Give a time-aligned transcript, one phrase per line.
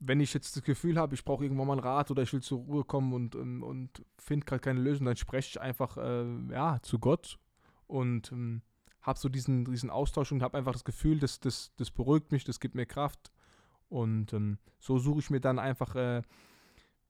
[0.00, 2.42] wenn ich jetzt das Gefühl habe, ich brauche irgendwann mal ein Rat oder ich will
[2.42, 6.24] zur Ruhe kommen und, und, und finde gerade keine Lösung, dann spreche ich einfach äh,
[6.50, 7.38] ja, zu Gott
[7.86, 8.62] und ähm,
[9.02, 12.44] habe so diesen, diesen Austausch und habe einfach das Gefühl, das, das, das beruhigt mich,
[12.44, 13.30] das gibt mir Kraft.
[13.88, 16.22] Und ähm, so suche ich mir dann einfach, äh,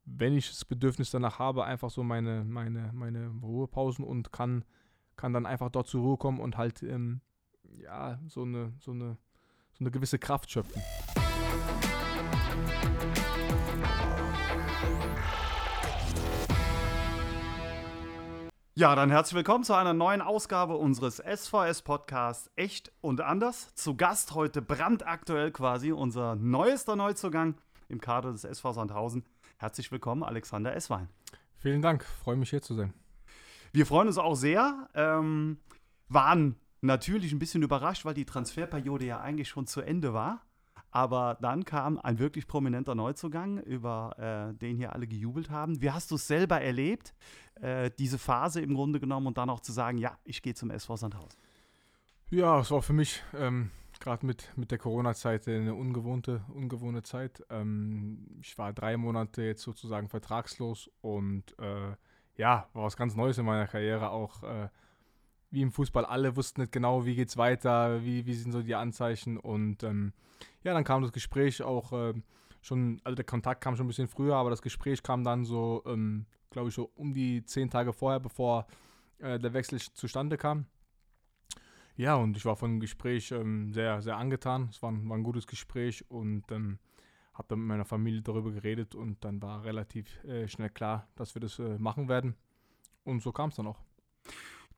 [0.04, 4.64] wenn ich das Bedürfnis danach habe, einfach so meine, meine, meine Ruhepausen und kann,
[5.16, 7.20] kann dann einfach dort zur Ruhe kommen und halt ähm,
[7.82, 9.16] ja, so eine, so, eine,
[9.72, 10.82] so eine gewisse Kraft schöpfen.
[18.80, 23.74] Ja, dann herzlich willkommen zu einer neuen Ausgabe unseres SVS-Podcasts Echt und Anders.
[23.74, 27.56] Zu Gast heute brandaktuell quasi unser neuester Neuzugang
[27.90, 29.26] im Kader des SV Sandhausen.
[29.58, 31.10] Herzlich willkommen, Alexander Esswein.
[31.58, 32.94] Vielen Dank, freue mich hier zu sein.
[33.74, 35.58] Wir freuen uns auch sehr, ähm,
[36.08, 40.40] waren natürlich ein bisschen überrascht, weil die Transferperiode ja eigentlich schon zu Ende war.
[40.90, 45.80] Aber dann kam ein wirklich prominenter Neuzugang, über äh, den hier alle gejubelt haben.
[45.80, 47.14] Wie hast du es selber erlebt,
[47.60, 50.70] äh, diese Phase im Grunde genommen und dann auch zu sagen, ja, ich gehe zum
[50.70, 51.38] SV Sandhausen?
[52.30, 57.44] Ja, es war für mich ähm, gerade mit, mit der Corona-Zeit eine ungewohnte, ungewohnte Zeit.
[57.50, 61.94] Ähm, ich war drei Monate jetzt sozusagen vertragslos und äh,
[62.36, 64.42] ja, war was ganz Neues in meiner Karriere auch.
[65.50, 68.74] Wie im Fußball, alle wussten nicht genau, wie geht's weiter, wie, wie sind so die
[68.74, 70.12] Anzeichen und ähm,
[70.62, 72.14] ja, dann kam das Gespräch auch äh,
[72.60, 75.82] schon, also der Kontakt kam schon ein bisschen früher, aber das Gespräch kam dann so,
[75.86, 78.66] ähm, glaube ich, so um die zehn Tage vorher, bevor
[79.18, 80.66] äh, der Wechsel zustande kam.
[81.96, 84.68] Ja, und ich war von dem Gespräch ähm, sehr, sehr angetan.
[84.70, 86.78] Es war ein, war ein gutes Gespräch und ähm,
[87.34, 91.34] habe dann mit meiner Familie darüber geredet und dann war relativ äh, schnell klar, dass
[91.34, 92.36] wir das äh, machen werden.
[93.04, 93.82] Und so kam es dann auch.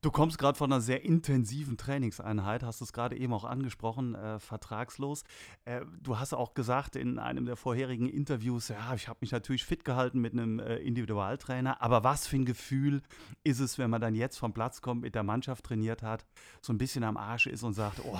[0.02, 4.40] Du kommst gerade von einer sehr intensiven Trainingseinheit, hast es gerade eben auch angesprochen, äh,
[4.40, 5.22] vertragslos.
[5.64, 9.64] Äh, du hast auch gesagt in einem der vorherigen Interviews, ja, ich habe mich natürlich
[9.64, 13.02] fit gehalten mit einem äh, Individualtrainer, aber was für ein Gefühl
[13.44, 16.26] ist es, wenn man dann jetzt vom Platz kommt, mit der Mannschaft trainiert hat,
[16.62, 18.18] so ein bisschen am Arsch ist und sagt, oh,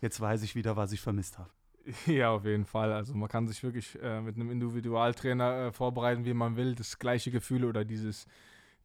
[0.00, 1.50] jetzt weiß ich wieder, was ich vermisst habe.
[2.06, 2.90] Ja, auf jeden Fall.
[2.90, 6.74] Also man kann sich wirklich äh, mit einem Individualtrainer äh, vorbereiten, wie man will.
[6.74, 8.26] Das gleiche Gefühl oder dieses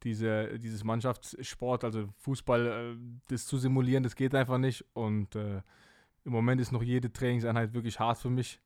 [0.04, 2.96] diese, dieses Mannschaftssport, also Fußball, äh,
[3.28, 4.84] das zu simulieren, das geht einfach nicht.
[4.94, 5.62] Und äh,
[6.24, 8.60] im Moment ist noch jede Trainingseinheit wirklich hart für mich.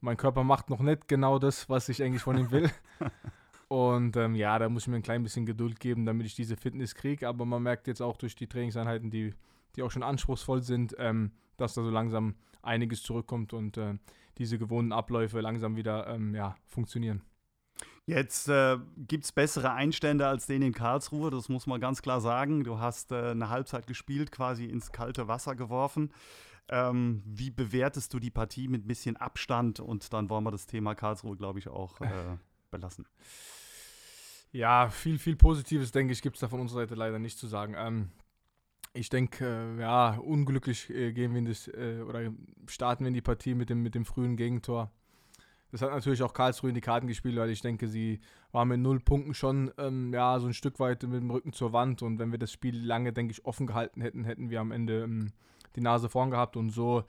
[0.00, 2.70] Mein Körper macht noch nicht genau das, was ich eigentlich von ihm will.
[3.68, 6.56] Und ähm, ja, da muss ich mir ein klein bisschen Geduld geben, damit ich diese
[6.56, 7.26] Fitness kriege.
[7.26, 9.32] Aber man merkt jetzt auch durch die Trainingseinheiten, die,
[9.74, 13.94] die auch schon anspruchsvoll sind, ähm, dass da so langsam einiges zurückkommt und äh,
[14.38, 17.22] diese gewohnten Abläufe langsam wieder ähm, ja, funktionieren.
[18.06, 22.20] Jetzt äh, gibt es bessere Einstände als den in Karlsruhe, das muss man ganz klar
[22.20, 22.64] sagen.
[22.64, 26.12] Du hast äh, eine Halbzeit gespielt, quasi ins kalte Wasser geworfen.
[26.68, 29.78] Ähm, wie bewertest du die Partie mit ein bisschen Abstand?
[29.78, 32.36] Und dann wollen wir das Thema Karlsruhe, glaube ich, auch äh,
[32.70, 33.06] belassen.
[34.50, 37.46] Ja, viel, viel Positives, denke ich, gibt es da von unserer Seite leider nicht zu
[37.46, 37.74] sagen.
[37.76, 38.10] Ähm,
[38.94, 39.46] ich denke,
[39.76, 42.32] äh, ja, unglücklich äh, gehen wir in das, äh, oder
[42.66, 44.90] starten wir in die Partie mit dem, mit dem frühen Gegentor.
[45.72, 48.20] Das hat natürlich auch Karlsruhe in die Karten gespielt, weil ich denke, sie
[48.52, 51.72] waren mit null Punkten schon ähm, ja, so ein Stück weit mit dem Rücken zur
[51.72, 52.02] Wand.
[52.02, 55.02] Und wenn wir das Spiel lange, denke ich, offen gehalten hätten, hätten wir am Ende
[55.02, 55.32] ähm,
[55.74, 56.58] die Nase vorn gehabt.
[56.58, 57.04] Und so,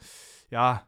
[0.50, 0.88] ja,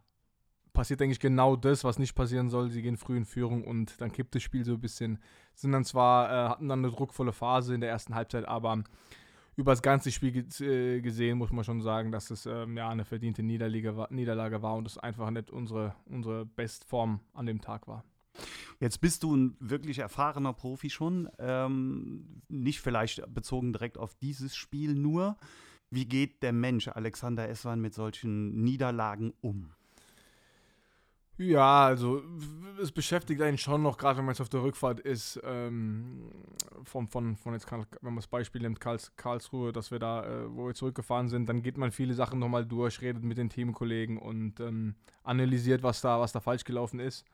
[0.71, 2.69] passiert, denke ich, genau das, was nicht passieren soll.
[2.69, 5.19] Sie gehen früh in Führung und dann kippt das Spiel so ein bisschen.
[5.53, 8.83] Sind dann zwar, äh, hatten dann eine druckvolle Phase in der ersten Halbzeit, aber
[9.55, 13.05] über das ganze Spiel äh, gesehen muss man schon sagen, dass es ähm, ja eine
[13.05, 17.87] verdiente Niederlage war, Niederlage war und es einfach nicht unsere, unsere Bestform an dem Tag
[17.87, 18.03] war.
[18.79, 24.55] Jetzt bist du ein wirklich erfahrener Profi schon, ähm, nicht vielleicht bezogen direkt auf dieses
[24.55, 25.37] Spiel nur.
[25.89, 29.71] Wie geht der Mensch Alexander Eswan mit solchen Niederlagen um?
[31.37, 32.23] Ja, also
[32.81, 36.31] es beschäftigt einen schon noch, gerade wenn man jetzt auf der Rückfahrt ist, ähm,
[36.83, 40.55] von, von, von jetzt, wenn man das Beispiel nimmt, Karls, Karlsruhe, dass wir da, äh,
[40.55, 44.17] wo wir zurückgefahren sind, dann geht man viele Sachen nochmal durch, redet mit den Teamkollegen
[44.17, 47.25] und ähm, analysiert, was da, was da falsch gelaufen ist.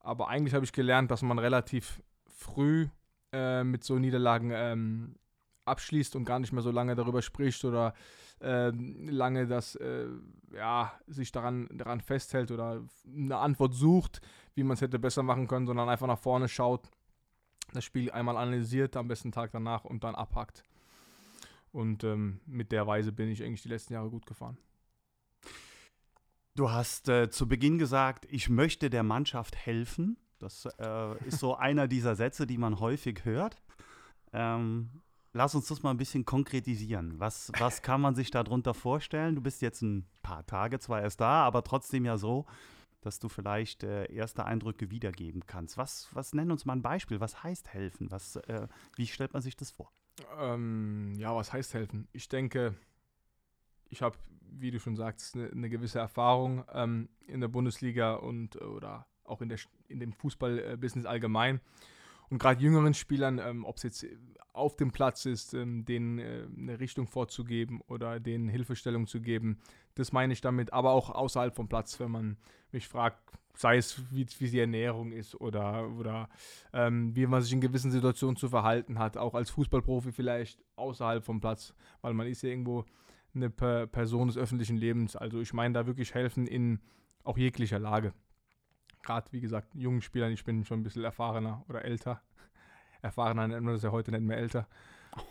[0.00, 2.88] Aber eigentlich habe ich gelernt, dass man relativ früh
[3.32, 5.14] äh, mit so Niederlagen ähm,
[5.64, 7.94] abschließt und gar nicht mehr so lange darüber spricht oder
[8.40, 10.06] äh, lange das, äh,
[10.52, 14.20] ja, sich daran, daran festhält oder eine Antwort sucht,
[14.54, 16.90] wie man es hätte besser machen können, sondern einfach nach vorne schaut,
[17.72, 20.62] das Spiel einmal analysiert, am besten Tag danach und dann abhackt.
[21.70, 24.58] Und ähm, mit der Weise bin ich eigentlich die letzten Jahre gut gefahren.
[26.54, 30.18] Du hast äh, zu Beginn gesagt, ich möchte der Mannschaft helfen.
[30.38, 33.62] Das äh, ist so einer dieser Sätze, die man häufig hört.
[34.34, 34.90] Ähm,
[35.32, 37.18] lass uns das mal ein bisschen konkretisieren.
[37.18, 39.34] Was, was kann man sich darunter vorstellen?
[39.34, 42.46] Du bist jetzt ein paar Tage zwar erst da, aber trotzdem ja so,
[43.00, 45.76] dass du vielleicht äh, erste Eindrücke wiedergeben kannst.
[45.76, 47.20] Was, was nenn uns mal ein Beispiel?
[47.20, 48.10] Was heißt helfen?
[48.10, 49.92] Was, äh, wie stellt man sich das vor?
[50.38, 52.08] Ähm, ja, was heißt helfen?
[52.12, 52.74] Ich denke,
[53.88, 54.16] ich habe,
[54.50, 59.40] wie du schon sagst, eine ne gewisse Erfahrung ähm, in der Bundesliga und oder auch
[59.40, 59.58] in, der,
[59.88, 61.60] in dem Fußballbusiness allgemein.
[62.32, 64.06] Und gerade jüngeren Spielern, ähm, ob es jetzt
[64.54, 69.58] auf dem Platz ist, ähm, denen äh, eine Richtung vorzugeben oder denen Hilfestellung zu geben,
[69.96, 70.72] das meine ich damit.
[70.72, 72.38] Aber auch außerhalb vom Platz, wenn man
[72.70, 73.18] mich fragt,
[73.54, 76.30] sei es wie, wie die Ernährung ist oder, oder
[76.72, 81.22] ähm, wie man sich in gewissen Situationen zu verhalten hat, auch als Fußballprofi vielleicht außerhalb
[81.22, 82.86] vom Platz, weil man ist ja irgendwo
[83.34, 85.16] eine Person des öffentlichen Lebens.
[85.16, 86.80] Also ich meine da wirklich helfen in
[87.24, 88.14] auch jeglicher Lage
[89.02, 92.20] gerade, wie gesagt, jungen Spielern, ich bin schon ein bisschen erfahrener oder älter.
[93.02, 94.66] Erfahrener nennt man das ja heute nicht mehr älter.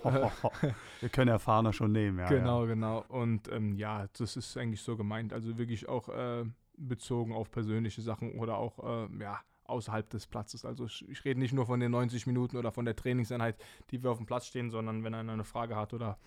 [0.99, 2.27] Wir können Erfahrener schon nehmen, ja.
[2.27, 2.73] Genau, ja.
[2.73, 3.05] genau.
[3.07, 5.33] Und ähm, ja, das ist eigentlich so gemeint.
[5.33, 6.45] Also wirklich auch äh,
[6.77, 10.65] bezogen auf persönliche Sachen oder auch, äh, ja, außerhalb des Platzes.
[10.65, 13.55] Also ich, ich, rede nicht nur von den 90 Minuten oder von der Trainingseinheit,
[13.89, 16.19] die wir auf dem Platz stehen, sondern wenn einer eine Frage hat oder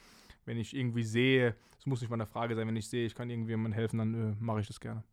[0.46, 3.14] wenn ich irgendwie sehe, es muss nicht mal eine Frage sein, wenn ich sehe, ich
[3.14, 5.04] kann irgendjemandem helfen, dann äh, mache ich das gerne.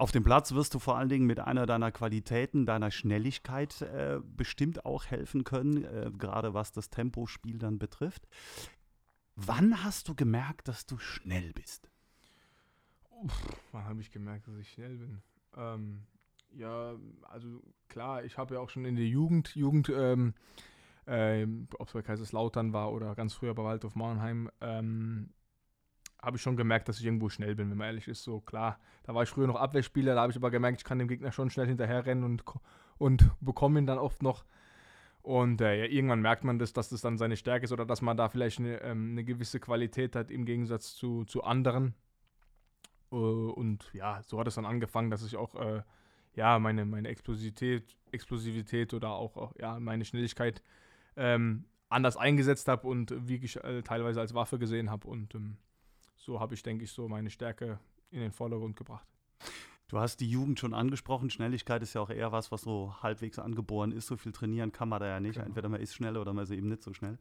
[0.00, 4.18] Auf dem Platz wirst du vor allen Dingen mit einer deiner Qualitäten, deiner Schnelligkeit äh,
[4.24, 8.26] bestimmt auch helfen können, äh, gerade was das Tempospiel dann betrifft.
[9.36, 11.90] Wann hast du gemerkt, dass du schnell bist?
[13.10, 15.20] Uff, wann habe ich gemerkt, dass ich schnell bin?
[15.54, 16.06] Ähm,
[16.54, 16.94] ja,
[17.24, 20.32] also klar, ich habe ja auch schon in der Jugend, Jugend, ähm,
[21.04, 21.46] äh,
[21.78, 25.34] ob es bei Kaiserslautern war oder ganz früher bei Waldorf Mannheim, ähm,
[26.22, 28.22] habe ich schon gemerkt, dass ich irgendwo schnell bin, wenn man ehrlich ist.
[28.22, 30.98] So klar, da war ich früher noch Abwehrspieler, da habe ich aber gemerkt, ich kann
[30.98, 32.44] dem Gegner schon schnell hinterherrennen und,
[32.98, 34.44] und bekomme ihn dann oft noch.
[35.22, 38.00] Und äh, ja, irgendwann merkt man das, dass das dann seine Stärke ist oder dass
[38.00, 41.94] man da vielleicht eine, ähm, eine gewisse Qualität hat im Gegensatz zu, zu anderen.
[43.12, 45.82] Uh, und ja, so hat es dann angefangen, dass ich auch äh,
[46.34, 50.62] ja, meine, meine Explosivität, Explosivität oder auch, auch ja, meine Schnelligkeit
[51.16, 55.08] ähm, anders eingesetzt habe und wirklich äh, teilweise als Waffe gesehen habe.
[55.08, 55.56] Und ähm,
[56.20, 57.80] so habe ich, denke ich, so meine Stärke
[58.10, 59.06] in den Vordergrund gebracht.
[59.88, 61.30] Du hast die Jugend schon angesprochen.
[61.30, 64.06] Schnelligkeit ist ja auch eher was, was so halbwegs angeboren ist.
[64.06, 65.34] So viel trainieren kann man da ja nicht.
[65.34, 65.46] Genau.
[65.46, 67.18] Entweder man ist schnell oder man ist eben nicht so schnell.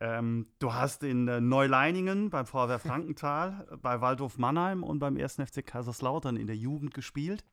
[0.00, 5.34] Ähm, du hast in äh, Neuleiningen beim VW Frankenthal, bei Waldhof Mannheim und beim 1.
[5.34, 7.44] FC Kaiserslautern in der Jugend gespielt.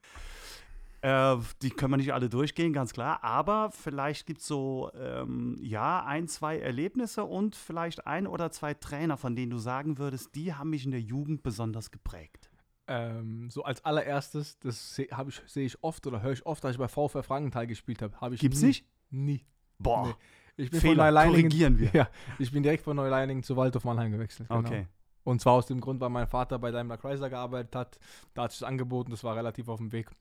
[1.02, 3.24] Äh, die können wir nicht alle durchgehen, ganz klar.
[3.24, 8.74] Aber vielleicht gibt es so, ähm, ja, ein, zwei Erlebnisse und vielleicht ein oder zwei
[8.74, 12.50] Trainer, von denen du sagen würdest, die haben mich in der Jugend besonders geprägt.
[12.88, 16.72] Ähm, so als allererstes, das sehe ich, sehe ich oft oder höre ich oft, dass
[16.72, 18.20] ich bei VfR Frankenthal gespielt habe.
[18.22, 18.86] Hab Gibt's nie, nicht?
[19.10, 19.46] Nie.
[19.80, 20.08] Boah.
[20.08, 20.14] Nee.
[20.58, 21.90] Ich bin Fehler, von Neuleiningen, korrigieren wir.
[21.94, 22.10] Ja,
[22.40, 24.50] ich bin direkt von Neuleiningen zu Waldorf Mannheim gewechselt.
[24.50, 24.60] Genau.
[24.62, 24.88] Okay.
[25.24, 28.00] Und zwar aus dem Grund, weil mein Vater bei Daimler Chrysler gearbeitet hat.
[28.36, 30.12] Da hat sich das angeboten, das war relativ auf dem Weg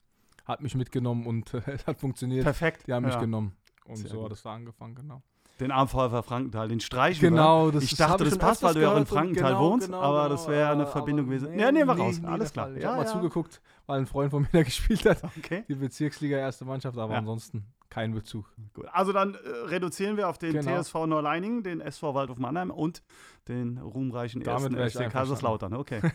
[0.45, 2.43] hat mich mitgenommen und es hat funktioniert.
[2.43, 2.87] Perfekt.
[2.87, 3.55] Die haben mich genommen.
[3.85, 4.25] Und Sehr so gut.
[4.25, 5.21] hat es da angefangen, genau.
[5.59, 8.97] Den Armfeuer Frankenthal, den streichen Genau, das Ich dachte, das passt, weil du ja auch
[8.97, 11.51] in Frankenthal genau, wohnst, genau, aber das wäre eine Verbindung gewesen.
[11.51, 12.75] Nee, ja, nehmen wir raus, nie, alles klar.
[12.75, 13.11] Ich ja, habe mal ja.
[13.11, 15.23] zugeguckt, weil ein Freund von mir da gespielt hat.
[15.37, 15.63] Okay.
[15.69, 17.19] Die Bezirksliga erste Mannschaft, aber Ja.
[17.19, 18.51] ansonsten kein Bezug.
[18.73, 18.85] Gut.
[18.91, 19.37] Also dann äh,
[19.67, 20.81] reduzieren wir auf den Genau.
[20.81, 23.03] TSV Neuleiningen, den SV Waldhof Mannheim und
[23.47, 25.11] den ruhmreichen Damit ersten FC.
[25.11, 25.73] Kaiserslautern.
[25.73, 26.01] Okay.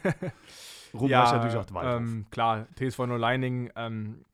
[0.94, 2.08] Ruhmreich natürlich auch Waldhof.
[2.08, 4.24] ähm, klar, TSV Neuleiningen ähm,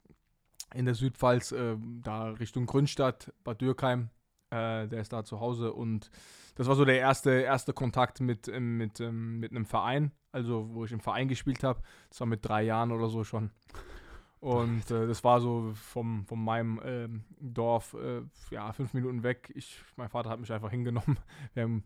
[0.75, 4.11] in der Südpfalz, äh, da Richtung Grünstadt, Bad Dürkheim,
[4.51, 6.11] äh, der ist da zu Hause und
[6.57, 10.69] das war so der erste, erste Kontakt mit, ähm, mit, ähm, mit einem Verein, also
[10.73, 11.83] wo ich im Verein gespielt habe.
[12.09, 13.51] Das war mit drei Jahren oder so schon.
[14.41, 19.53] Und äh, das war so vom, von meinem ähm, Dorf, äh, ja, fünf Minuten weg.
[19.55, 21.19] Ich, mein Vater hat mich einfach hingenommen.
[21.57, 21.85] Haben,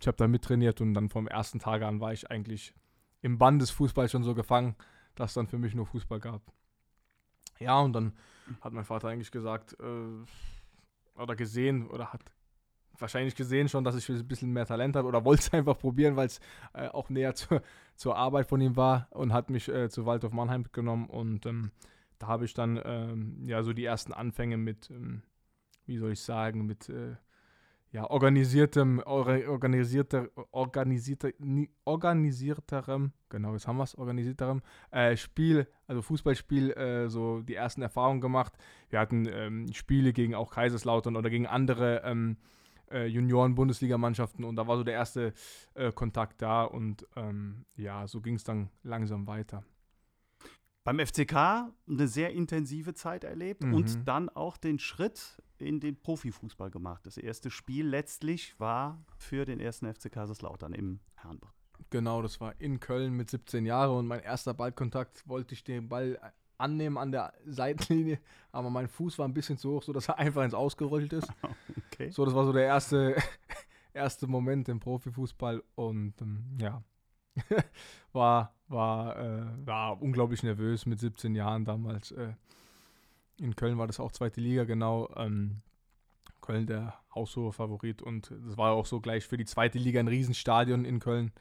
[0.00, 2.74] ich habe da mittrainiert und dann vom ersten Tag an war ich eigentlich
[3.24, 4.76] im Bann des Fußballs schon so gefangen,
[5.14, 6.42] dass es dann für mich nur Fußball gab.
[7.58, 8.12] Ja, und dann
[8.60, 12.20] hat mein Vater eigentlich gesagt, äh, oder gesehen, oder hat
[12.98, 16.16] wahrscheinlich gesehen schon, dass ich ein bisschen mehr Talent habe oder wollte es einfach probieren,
[16.16, 16.38] weil es
[16.74, 17.62] äh, auch näher zur,
[17.96, 21.70] zur Arbeit von ihm war und hat mich äh, zu Waldorf Mannheim mitgenommen und ähm,
[22.18, 25.22] da habe ich dann ähm, ja so die ersten Anfänge mit, ähm,
[25.86, 27.16] wie soll ich sagen, mit äh,
[27.94, 35.68] ja, organisiertem, or- organisierter, organisierter, ni- organisierterem, genau, jetzt haben wir es, organisierterem äh, Spiel,
[35.86, 38.52] also Fußballspiel, äh, so die ersten Erfahrungen gemacht.
[38.90, 42.36] Wir hatten ähm, Spiele gegen auch Kaiserslautern oder gegen andere ähm,
[42.90, 45.32] äh, Junioren-Bundesligamannschaften und da war so der erste
[45.74, 49.62] äh, Kontakt da und ähm, ja, so ging es dann langsam weiter.
[50.84, 51.34] Beim FCK
[51.88, 53.74] eine sehr intensive Zeit erlebt Mhm.
[53.74, 57.06] und dann auch den Schritt in den Profifußball gemacht.
[57.06, 61.54] Das erste Spiel letztlich war für den ersten FC Kaiserslautern im Herrenbereich.
[61.90, 65.88] Genau, das war in Köln mit 17 Jahren und mein erster Ballkontakt wollte ich den
[65.88, 66.18] Ball
[66.58, 68.20] annehmen an der Seitenlinie,
[68.52, 71.28] aber mein Fuß war ein bisschen zu hoch, sodass er einfach ins Ausgerollt ist.
[71.94, 72.10] Okay.
[72.10, 73.14] So, das war so der erste,
[73.94, 76.82] erste Moment im Profifußball und ähm, ja,
[78.12, 82.12] war, war, äh, war unglaublich nervös mit 17 Jahren damals.
[82.12, 82.34] Äh,
[83.38, 85.10] in Köln war das auch zweite Liga, genau.
[85.16, 85.62] Ähm,
[86.40, 90.08] Köln der haushohe Favorit und das war auch so gleich für die zweite Liga ein
[90.08, 91.32] Riesenstadion in Köln.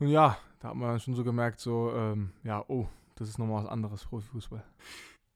[0.00, 3.62] Und ja, da hat man schon so gemerkt, so, ähm, ja, oh, das ist nochmal
[3.62, 4.64] was anderes, Profifußball.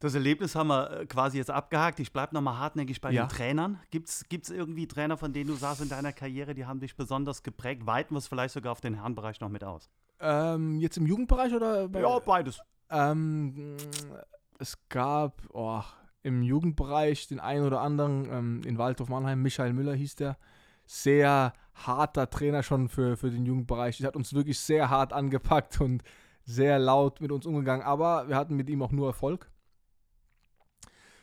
[0.01, 1.99] Das Erlebnis haben wir äh, quasi jetzt abgehakt.
[1.99, 3.25] Ich bleibe nochmal hartnäckig bei ja.
[3.25, 3.81] den Trainern.
[3.91, 7.43] Gibt es irgendwie Trainer, von denen du sagst in deiner Karriere, die haben dich besonders
[7.43, 7.85] geprägt?
[7.85, 9.91] Weiten wir es vielleicht sogar auf den Herrenbereich noch mit aus?
[10.21, 11.89] Ähm, jetzt im Jugendbereich oder?
[11.89, 12.61] Bei, ja, beides.
[12.91, 13.77] Ähm,
[14.59, 15.83] es gab oh,
[16.23, 20.37] im Jugendbereich den einen oder anderen, ähm, in Waldorf Mannheim, Michael Müller hieß der,
[20.87, 23.99] sehr harter Trainer schon für, für den Jugendbereich.
[23.99, 26.03] Der hat uns wirklich sehr hart angepackt und
[26.45, 29.51] sehr laut mit uns umgegangen, aber wir hatten mit ihm auch nur Erfolg.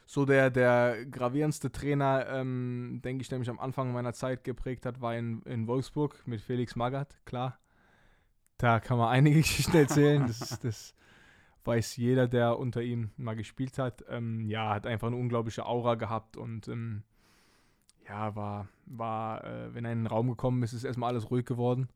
[0.06, 4.86] So der, der gravierendste Trainer, ähm, denke ich, der mich am Anfang meiner Zeit geprägt
[4.86, 7.58] hat, war in, in Wolfsburg mit Felix Magath, klar.
[8.58, 10.28] Da kann man einige Geschichten erzählen.
[10.28, 10.96] Das, das
[11.64, 14.06] weiß jeder, der unter ihm mal gespielt hat.
[14.08, 17.04] Ähm, ja, hat einfach eine unglaubliche Aura gehabt und ähm,
[18.08, 21.46] ja, war, war äh, wenn er in den Raum gekommen ist, ist erstmal alles ruhig
[21.46, 21.90] geworden.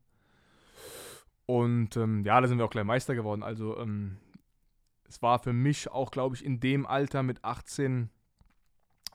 [1.46, 3.42] Und ähm, ja, da sind wir auch gleich Meister geworden.
[3.42, 4.16] Also ähm,
[5.10, 8.10] es war für mich auch, glaube ich, in dem Alter mit 18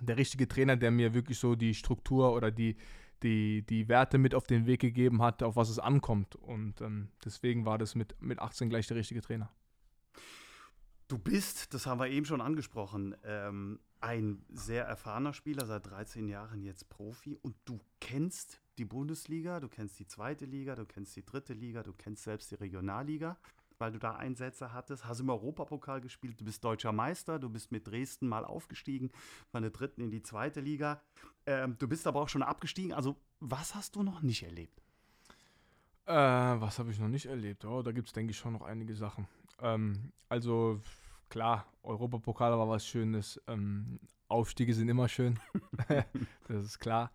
[0.01, 2.75] der richtige Trainer, der mir wirklich so die Struktur oder die,
[3.23, 6.35] die, die Werte mit auf den Weg gegeben hat, auf was es ankommt.
[6.35, 9.49] Und ähm, deswegen war das mit, mit 18 gleich der richtige Trainer.
[11.07, 16.27] Du bist, das haben wir eben schon angesprochen, ähm, ein sehr erfahrener Spieler, seit 13
[16.27, 21.15] Jahren jetzt Profi und du kennst die Bundesliga, du kennst die zweite Liga, du kennst
[21.15, 23.37] die dritte Liga, du kennst selbst die Regionalliga,
[23.79, 27.71] weil du da Einsätze hattest, hast im Europapokal gespielt, du bist deutscher Meister, du bist
[27.71, 29.11] mit Dresden mal aufgestiegen,
[29.51, 31.01] von der dritten in die zweite Liga.
[31.45, 32.93] Ähm, du bist aber auch schon abgestiegen.
[32.93, 34.81] Also, was hast du noch nicht erlebt?
[36.05, 37.65] Äh, was habe ich noch nicht erlebt?
[37.65, 39.27] Oh, da gibt es, denke ich, schon noch einige Sachen.
[39.59, 40.81] Ähm, also,
[41.29, 43.41] klar, Europapokal war was Schönes.
[43.47, 45.39] Ähm, Aufstiege sind immer schön.
[46.47, 47.11] das ist klar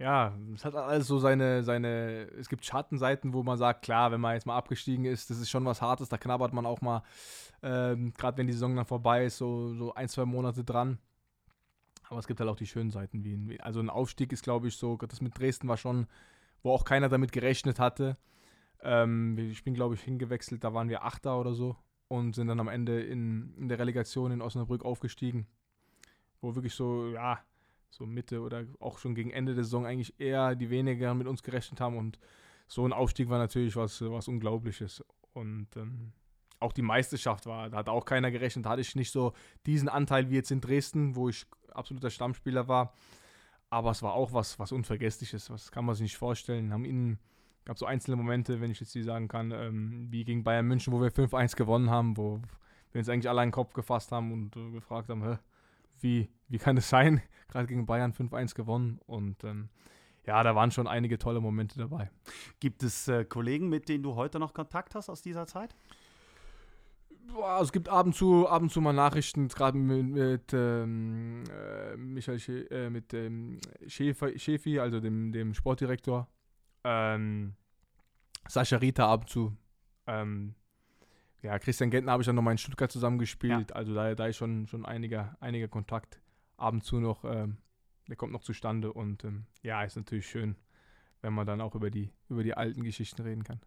[0.00, 4.20] ja, es hat alles so seine, seine, es gibt Schattenseiten, wo man sagt, klar, wenn
[4.20, 7.02] man jetzt mal abgestiegen ist, das ist schon was Hartes, da knabbert man auch mal,
[7.62, 10.98] ähm, gerade wenn die Saison dann vorbei ist, so, so ein, zwei Monate dran.
[12.08, 14.76] Aber es gibt halt auch die schönen Seiten, wie, also ein Aufstieg ist, glaube ich,
[14.76, 16.06] so, das mit Dresden war schon,
[16.62, 18.16] wo auch keiner damit gerechnet hatte.
[18.82, 21.76] Ähm, ich bin, glaube ich, hingewechselt, da waren wir Achter oder so
[22.08, 25.46] und sind dann am Ende in, in der Relegation in Osnabrück aufgestiegen.
[26.40, 27.38] Wo wirklich so, ja,
[27.90, 31.42] so Mitte oder auch schon gegen Ende der Saison eigentlich eher die weniger mit uns
[31.42, 31.96] gerechnet haben.
[31.96, 32.18] Und
[32.66, 35.04] so ein Aufstieg war natürlich was, was Unglaubliches.
[35.32, 36.12] Und ähm,
[36.60, 38.66] auch die Meisterschaft war, da hat auch keiner gerechnet.
[38.66, 39.32] Da hatte ich nicht so
[39.66, 42.94] diesen Anteil wie jetzt in Dresden, wo ich absoluter Stammspieler war.
[43.70, 45.50] Aber es war auch was, was Unvergessliches.
[45.50, 46.72] Was kann man sich nicht vorstellen.
[46.72, 47.18] Haben ihnen
[47.64, 50.92] gab so einzelne Momente, wenn ich jetzt die sagen kann, ähm, wie gegen Bayern München,
[50.92, 52.40] wo wir 5-1 gewonnen haben, wo
[52.92, 55.38] wir uns eigentlich alle einen Kopf gefasst haben und äh, gefragt haben, Hä,
[56.02, 57.22] wie, wie kann es sein?
[57.48, 59.68] Gerade gegen Bayern 5-1 gewonnen und ähm,
[60.26, 62.10] ja, da waren schon einige tolle Momente dabei.
[62.60, 65.74] Gibt es äh, Kollegen, mit denen du heute noch Kontakt hast aus dieser Zeit?
[67.32, 71.44] Boah, es gibt ab und zu, ab und zu mal Nachrichten, gerade mit, mit ähm,
[71.50, 76.28] äh, Michael Schä äh, mit ähm, Schäfer, Schäfi, also dem, dem Sportdirektor.
[76.84, 77.54] Ähm,
[78.48, 79.56] Sascha Rita ab und zu.
[80.06, 80.54] Ähm,
[81.42, 83.70] ja, Christian Gentner habe ich dann nochmal in Stuttgart zusammengespielt.
[83.70, 83.76] Ja.
[83.76, 86.20] Also da, da ist schon, schon einiger, einiger Kontakt
[86.56, 87.56] ab und zu noch, ähm,
[88.08, 88.92] der kommt noch zustande.
[88.92, 90.56] Und ähm, ja, ist natürlich schön,
[91.22, 93.60] wenn man dann auch über die, über die alten Geschichten reden kann.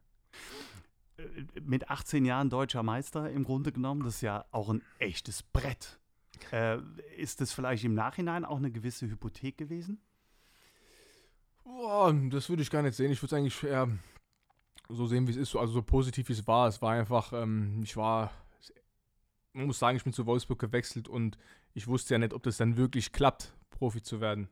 [1.17, 1.23] Äh,
[1.61, 5.99] mit 18 Jahren deutscher Meister im Grunde genommen, das ist ja auch ein echtes Brett.
[6.51, 6.77] Äh,
[7.17, 9.99] ist das vielleicht im Nachhinein auch eine gewisse Hypothek gewesen?
[11.63, 13.11] Boah, das würde ich gar nicht sehen.
[13.11, 13.89] Ich würde es eigentlich eher
[14.89, 16.67] so sehen, wie es ist, also so positiv wie es war.
[16.67, 18.31] Es war einfach, ähm, ich war,
[19.53, 21.37] man muss sagen, ich bin zu Wolfsburg gewechselt und
[21.73, 24.49] ich wusste ja nicht, ob das dann wirklich klappt, Profi zu werden.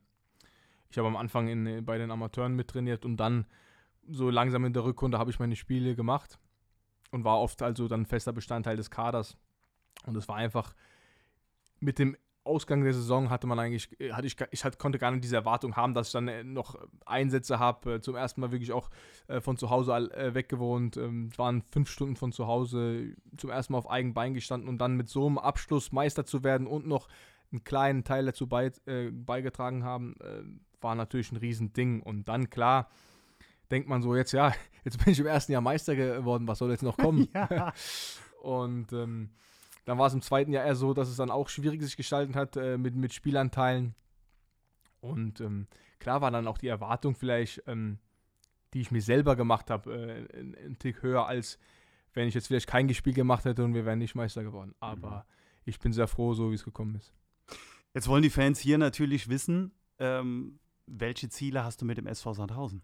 [0.90, 3.46] Ich habe am Anfang in, bei den Amateuren mittrainiert und dann
[4.08, 6.40] so langsam in der Rückrunde habe ich meine Spiele gemacht
[7.12, 9.38] und war oft also dann fester Bestandteil des Kaders.
[10.06, 10.74] Und es war einfach
[11.80, 15.12] mit dem Ausgang der Saison hatte man eigentlich, äh, hatte ich, ich hatte, konnte gar
[15.12, 17.96] nicht diese Erwartung haben, dass ich dann äh, noch Einsätze habe.
[17.96, 18.90] Äh, zum ersten Mal wirklich auch
[19.42, 19.94] von zu Hause
[20.34, 20.98] weg gewohnt.
[20.98, 24.68] Ähm, es waren fünf Stunden von zu Hause, zum ersten Mal auf eigenen Bein gestanden
[24.68, 27.08] und dann mit so einem Abschluss Meister zu werden und noch
[27.52, 30.44] einen kleinen Teil dazu bei, äh, beigetragen haben, äh,
[30.82, 32.02] war natürlich ein Riesending.
[32.02, 32.90] Und dann, klar,
[33.70, 36.72] denkt man so, jetzt ja, jetzt bin ich im ersten Jahr Meister geworden, was soll
[36.72, 37.28] jetzt noch kommen?
[37.34, 37.74] ja.
[38.42, 39.30] und ähm,
[39.86, 42.36] dann war es im zweiten Jahr eher so, dass es dann auch schwierig sich gestaltet
[42.36, 43.96] hat äh, mit, mit Spielanteilen.
[45.00, 45.68] Und ähm,
[46.00, 47.98] klar war dann auch die Erwartung vielleicht, ähm,
[48.74, 51.58] die ich mir selber gemacht habe, äh, ein, ein Tick höher, als
[52.14, 54.76] wenn ich jetzt vielleicht kein Spiel gemacht hätte und wir wären nicht Meister geworden.
[54.80, 55.62] Aber mhm.
[55.66, 57.14] ich bin sehr froh, so wie es gekommen ist.
[57.94, 62.34] Jetzt wollen die Fans hier natürlich wissen, ähm, welche Ziele hast du mit dem SV
[62.34, 62.82] Sandhausen?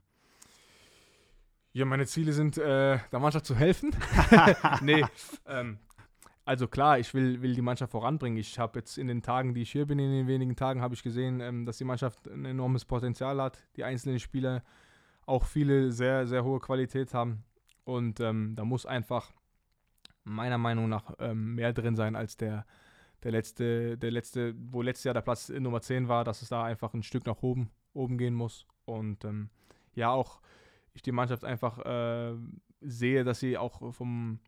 [1.73, 3.95] Ja, meine Ziele sind, äh, der Mannschaft zu helfen.
[4.81, 5.05] nee,
[5.45, 5.77] ähm,
[6.47, 8.37] also klar, ich will, will die Mannschaft voranbringen.
[8.37, 10.93] Ich habe jetzt in den Tagen, die ich hier bin, in den wenigen Tagen, habe
[10.93, 13.67] ich gesehen, ähm, dass die Mannschaft ein enormes Potenzial hat.
[13.75, 14.63] Die einzelnen Spieler
[15.25, 17.43] auch viele sehr, sehr hohe Qualität haben.
[17.83, 19.33] Und ähm, da muss einfach
[20.23, 22.65] meiner Meinung nach ähm, mehr drin sein als der,
[23.23, 26.63] der letzte, der letzte, wo letztes Jahr der Platz Nummer 10 war, dass es da
[26.63, 28.65] einfach ein Stück nach oben, oben gehen muss.
[28.85, 29.49] Und ähm,
[29.95, 30.39] ja, auch
[30.93, 32.35] ich die Mannschaft einfach äh,
[32.79, 34.39] sehe, dass sie auch vom,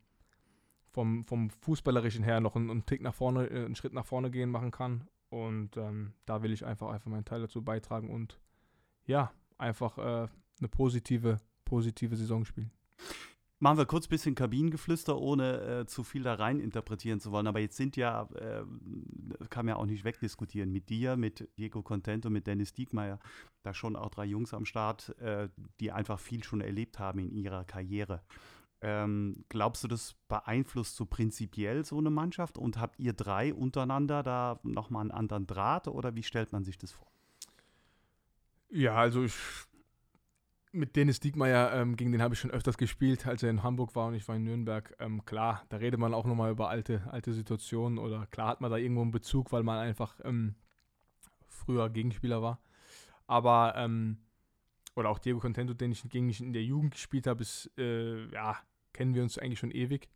[0.92, 4.30] vom, vom Fußballerischen her noch einen, einen Tick nach vorne, äh, einen Schritt nach vorne
[4.30, 5.08] gehen machen kann.
[5.28, 8.40] Und ähm, da will ich einfach einfach meinen Teil dazu beitragen und
[9.06, 10.28] ja, einfach äh,
[10.58, 12.72] eine positive, positive Saison spielen.
[13.62, 17.46] Machen wir kurz ein bisschen Kabinengeflüster, ohne äh, zu viel da rein interpretieren zu wollen.
[17.46, 18.64] Aber jetzt sind ja, äh,
[19.50, 23.18] kann man ja auch nicht wegdiskutieren, mit dir, mit Diego Contento, mit Dennis Diekmeyer,
[23.62, 27.30] da schon auch drei Jungs am Start, äh, die einfach viel schon erlebt haben in
[27.30, 28.22] ihrer Karriere.
[28.82, 32.58] Ähm, glaubst du, das beeinflusst so prinzipiell so eine Mannschaft?
[32.58, 36.78] Und habt ihr drei untereinander da nochmal einen anderen Draht oder wie stellt man sich
[36.78, 37.08] das vor?
[38.70, 39.34] Ja, also ich
[40.72, 43.94] mit Dennis Diekmeyer, ähm, gegen den habe ich schon öfters gespielt, als er in Hamburg
[43.96, 44.94] war und ich war in Nürnberg.
[45.00, 48.70] Ähm, klar, da redet man auch nochmal über alte, alte Situationen oder klar hat man
[48.70, 50.54] da irgendwo einen Bezug, weil man einfach ähm,
[51.48, 52.60] früher Gegenspieler war.
[53.26, 54.18] Aber, ähm,
[54.94, 58.26] oder auch Diego Contento, den ich gegen ich in der Jugend gespielt habe, ist, äh,
[58.32, 58.56] ja,
[58.92, 60.08] kennen wir uns eigentlich schon ewig.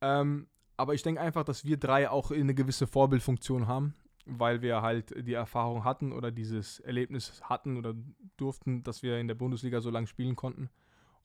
[0.00, 3.94] Ähm, aber ich denke einfach, dass wir drei auch eine gewisse Vorbildfunktion haben
[4.26, 7.94] weil wir halt die Erfahrung hatten oder dieses Erlebnis hatten oder
[8.36, 10.68] durften, dass wir in der Bundesliga so lange spielen konnten.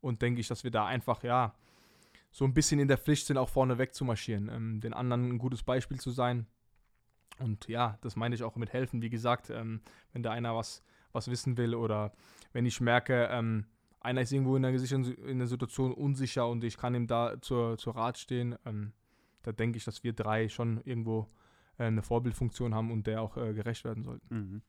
[0.02, 1.54] Und denke ich, dass wir da einfach, ja,
[2.32, 5.30] so ein bisschen in der Pflicht sind, auch vorne weg zu marschieren, ähm, den anderen
[5.30, 6.46] ein gutes Beispiel zu sein.
[7.40, 9.02] Und ja, das meine ich auch mit helfen.
[9.02, 9.82] Wie gesagt, ähm,
[10.14, 12.14] wenn da einer was, was wissen will oder
[12.54, 13.66] wenn ich merke, ähm,
[14.02, 17.78] einer ist irgendwo in der, in der Situation unsicher und ich kann ihm da zur,
[17.78, 18.94] zur Rat stehen, ähm,
[19.44, 21.30] da denke ich, dass wir drei schon irgendwo
[21.78, 24.28] äh, eine Vorbildfunktion haben und der auch äh, gerecht werden sollten.
[24.30, 24.62] Mhm.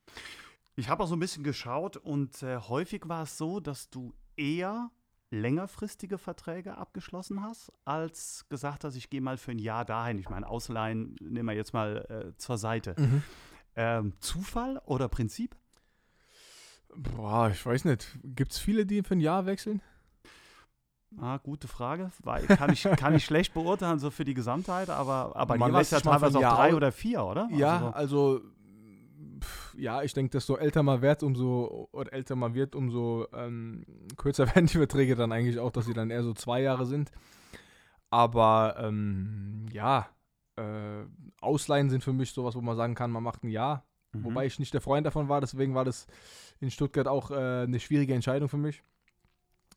[0.75, 4.13] Ich habe auch so ein bisschen geschaut und äh, häufig war es so, dass du
[4.35, 4.89] eher
[5.29, 10.19] längerfristige Verträge abgeschlossen hast, als gesagt hast, ich gehe mal für ein Jahr dahin.
[10.19, 12.95] Ich meine, Ausleihen nehmen wir jetzt mal äh, zur Seite.
[12.97, 13.23] Mhm.
[13.75, 15.55] Ähm, Zufall oder Prinzip?
[16.95, 18.07] Boah, ich weiß nicht.
[18.23, 19.81] Gibt es viele, die für ein Jahr wechseln?
[21.19, 22.11] Ah, gute Frage.
[22.23, 25.91] Weil kann, ich, kann ich schlecht beurteilen, so für die Gesamtheit, aber, aber Man ist
[25.91, 27.49] ja teilweise auch drei oder vier, oder?
[27.51, 28.41] Ja, also, also
[29.39, 33.85] pff, ja, ich denke, desto älter man wird, umso oder älter man wird, umso ähm,
[34.17, 37.11] kürzer werden die Verträge dann eigentlich auch, dass sie dann eher so zwei Jahre sind.
[38.09, 40.07] Aber ähm, ja,
[40.55, 41.05] äh,
[41.41, 43.83] Ausleihen sind für mich sowas, wo man sagen kann, man macht ein Jahr.
[44.13, 44.23] Mhm.
[44.23, 46.07] Wobei ich nicht der Freund davon war, deswegen war das
[46.59, 48.83] in Stuttgart auch äh, eine schwierige Entscheidung für mich.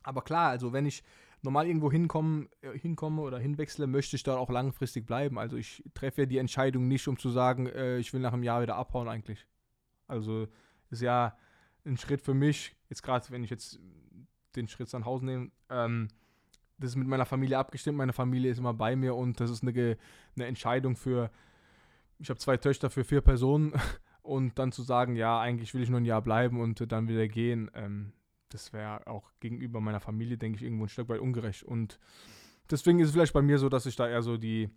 [0.03, 1.03] Aber klar, also wenn ich
[1.43, 5.39] normal irgendwo hinkomme, äh, hinkomme oder hinwechsle, möchte ich dort auch langfristig bleiben.
[5.39, 8.43] Also ich treffe ja die Entscheidung nicht, um zu sagen, äh, ich will nach einem
[8.43, 9.47] Jahr wieder abhauen eigentlich.
[10.07, 10.49] Also
[10.91, 11.37] ist ja
[11.85, 13.79] ein Schritt für mich, jetzt gerade wenn ich jetzt
[14.55, 16.09] den Schritt nach Hause nehme, ähm,
[16.79, 19.63] das ist mit meiner Familie abgestimmt, meine Familie ist immer bei mir und das ist
[19.63, 19.97] eine,
[20.37, 21.31] eine Entscheidung für,
[22.19, 23.73] ich habe zwei Töchter für vier Personen
[24.27, 27.29] und dann zu sagen, ja, eigentlich will ich nur ein Jahr bleiben und dann wieder
[27.29, 28.13] gehen, ähm,
[28.51, 31.65] das wäre auch gegenüber meiner Familie, denke ich, irgendwo ein Stück weit ungerecht.
[31.65, 31.99] Und
[32.71, 34.71] deswegen ist es vielleicht bei mir so, dass ich da eher so die,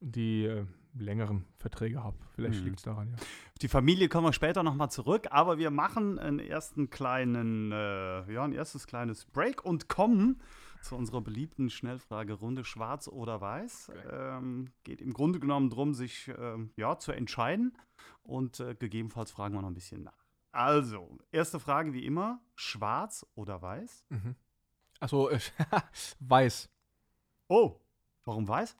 [0.00, 0.64] die äh,
[0.96, 2.16] längeren Verträge habe.
[2.34, 2.66] Vielleicht mhm.
[2.66, 3.16] liegt es daran, ja.
[3.62, 8.44] Die Familie kommen wir später nochmal zurück, aber wir machen einen ersten kleinen, äh, ja,
[8.44, 10.40] ein erstes kleines Break und kommen
[10.84, 13.90] zu unserer beliebten Schnellfragerunde Schwarz oder Weiß.
[13.90, 14.08] Okay.
[14.10, 17.76] Ähm, geht im Grunde genommen darum, sich ähm, ja, zu entscheiden
[18.22, 20.24] und äh, gegebenenfalls fragen wir noch ein bisschen nach.
[20.52, 24.04] Also, erste Frage wie immer: Schwarz oder weiß?
[24.10, 24.36] Mhm.
[25.00, 25.40] Achso, äh,
[26.20, 26.70] weiß.
[27.48, 27.80] Oh,
[28.24, 28.76] warum weiß?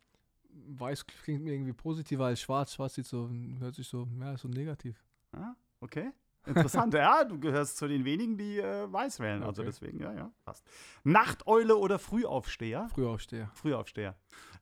[0.69, 2.75] Weiß klingt mir irgendwie positiver als schwarz.
[2.75, 5.05] Schwarz sieht so, hört sich so, ja, so negativ.
[5.33, 6.13] Ah, okay.
[6.47, 6.95] Interessant.
[6.95, 9.43] ja, du gehörst zu den wenigen, die äh, weiß wählen.
[9.43, 9.71] Also okay.
[9.71, 10.67] deswegen, ja, ja, passt.
[11.03, 12.89] Nachteule oder Frühaufsteher?
[12.95, 13.51] Frühaufsteher.
[13.55, 14.17] Frühaufsteher.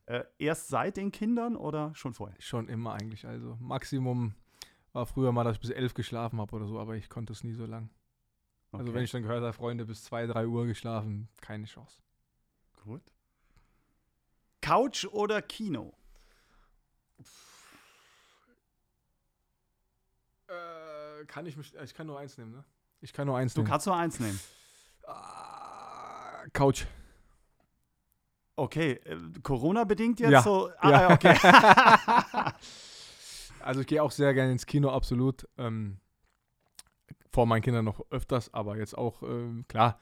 [0.05, 2.35] Äh, erst seit den Kindern oder schon vorher?
[2.39, 3.25] Schon immer eigentlich.
[3.25, 4.33] Also Maximum
[4.91, 7.43] war früher mal, dass ich bis elf geschlafen habe oder so, aber ich konnte es
[7.43, 7.89] nie so lang.
[8.71, 8.79] Also okay.
[8.81, 12.01] Also wenn ich dann gehört habe, Freunde, bis zwei, drei Uhr geschlafen, keine Chance.
[12.83, 13.01] Gut.
[14.61, 15.93] Couch oder Kino?
[21.27, 22.63] Kann ich mich, ich kann nur eins nehmen, ne?
[23.01, 23.69] Ich kann nur eins Du nehmen.
[23.69, 24.39] kannst nur eins nehmen.
[25.07, 26.85] Ah, Couch.
[28.55, 30.41] Okay, äh, Corona-bedingt jetzt Ja.
[30.43, 30.69] so?
[30.79, 31.11] Ah, Ja.
[31.13, 31.35] okay.
[33.59, 35.47] Also ich gehe auch sehr gerne ins Kino, absolut.
[35.57, 35.97] Ähm,
[37.31, 39.99] vor meinen Kindern noch öfters, aber jetzt auch, ähm, klar,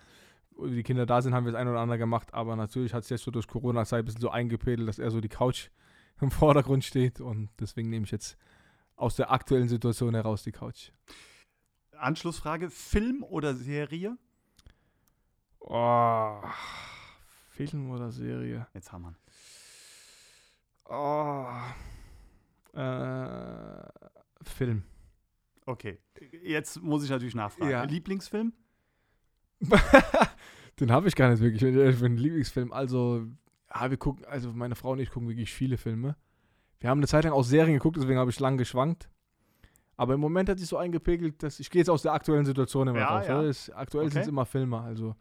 [0.56, 3.04] wo die Kinder da sind, haben wir das ein oder andere gemacht, aber natürlich hat
[3.04, 5.70] es jetzt so durch Corona-Zeit ein bisschen so eingepedelt, dass eher so die Couch
[6.22, 8.36] im Vordergrund steht und deswegen nehme ich jetzt
[9.02, 10.92] aus der aktuellen Situation heraus die Couch.
[11.98, 14.18] Anschlussfrage: Film oder Serie?
[15.60, 16.42] Oh,
[17.50, 18.68] Film oder Serie?
[18.74, 19.16] Jetzt haben wir.
[20.86, 21.48] Oh,
[22.78, 23.90] äh,
[24.44, 24.84] Film.
[25.66, 26.00] Okay,
[26.44, 27.72] jetzt muss ich natürlich nachfragen.
[27.72, 27.84] Ja.
[27.84, 28.54] Lieblingsfilm?
[30.80, 32.74] Den habe ich gar nicht wirklich, ich ehrlich bin, Lieblingsfilm.
[32.74, 33.28] Also,
[33.74, 36.16] ja, wir gucken, also meine Frau und ich gucken wirklich viele Filme.
[36.82, 39.08] Wir haben eine Zeit lang auch Serien geguckt, deswegen habe ich lang geschwankt.
[39.98, 42.88] Aber im Moment hat sich so eingepegelt, dass ich gehe jetzt aus der aktuellen Situation
[42.88, 43.28] immer Ja, raus.
[43.28, 43.42] ja.
[43.44, 44.14] Es, aktuell Okay.
[44.14, 45.16] sind es immer Filme, also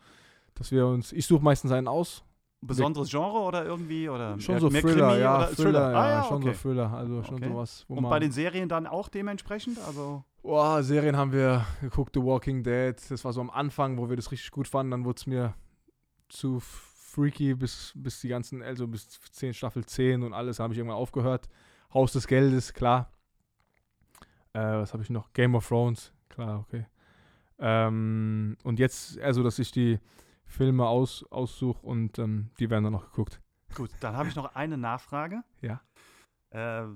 [0.54, 2.24] dass wir uns, ich suche meistens einen aus.
[2.62, 4.08] Besonderes Genre oder irgendwie?
[4.08, 6.52] Oder Schon mehr, so mehr Thriller, Krimi ja, oder Thriller, ja, Ah, ja, schon okay.
[6.54, 7.48] so Thriller, also schon Okay.
[7.48, 9.78] sowas, Und bei den Serien dann auch dementsprechend?
[9.86, 12.96] Also, Boah, Serien haben wir geguckt, The Walking Dead.
[13.10, 14.90] Das war so am Anfang, wo wir das richtig gut fanden.
[14.92, 15.54] Dann wurde es mir
[16.30, 16.60] zu
[17.10, 20.98] freaky bis, bis die ganzen, also bis 10, Staffel 10 und alles, habe ich irgendwann
[20.98, 21.48] aufgehört.
[21.92, 23.10] Haus des Geldes, klar.
[24.52, 25.32] Äh, was habe ich noch?
[25.32, 26.86] Game of Thrones, klar, okay.
[27.58, 29.98] Ähm, und jetzt eher so, dass ich die
[30.44, 33.40] Filme aus, aussuche und ähm, die werden dann noch geguckt.
[33.74, 35.42] gut, dann habe ich noch eine Nachfrage.
[35.60, 35.80] Ja.
[36.52, 36.86] Äh,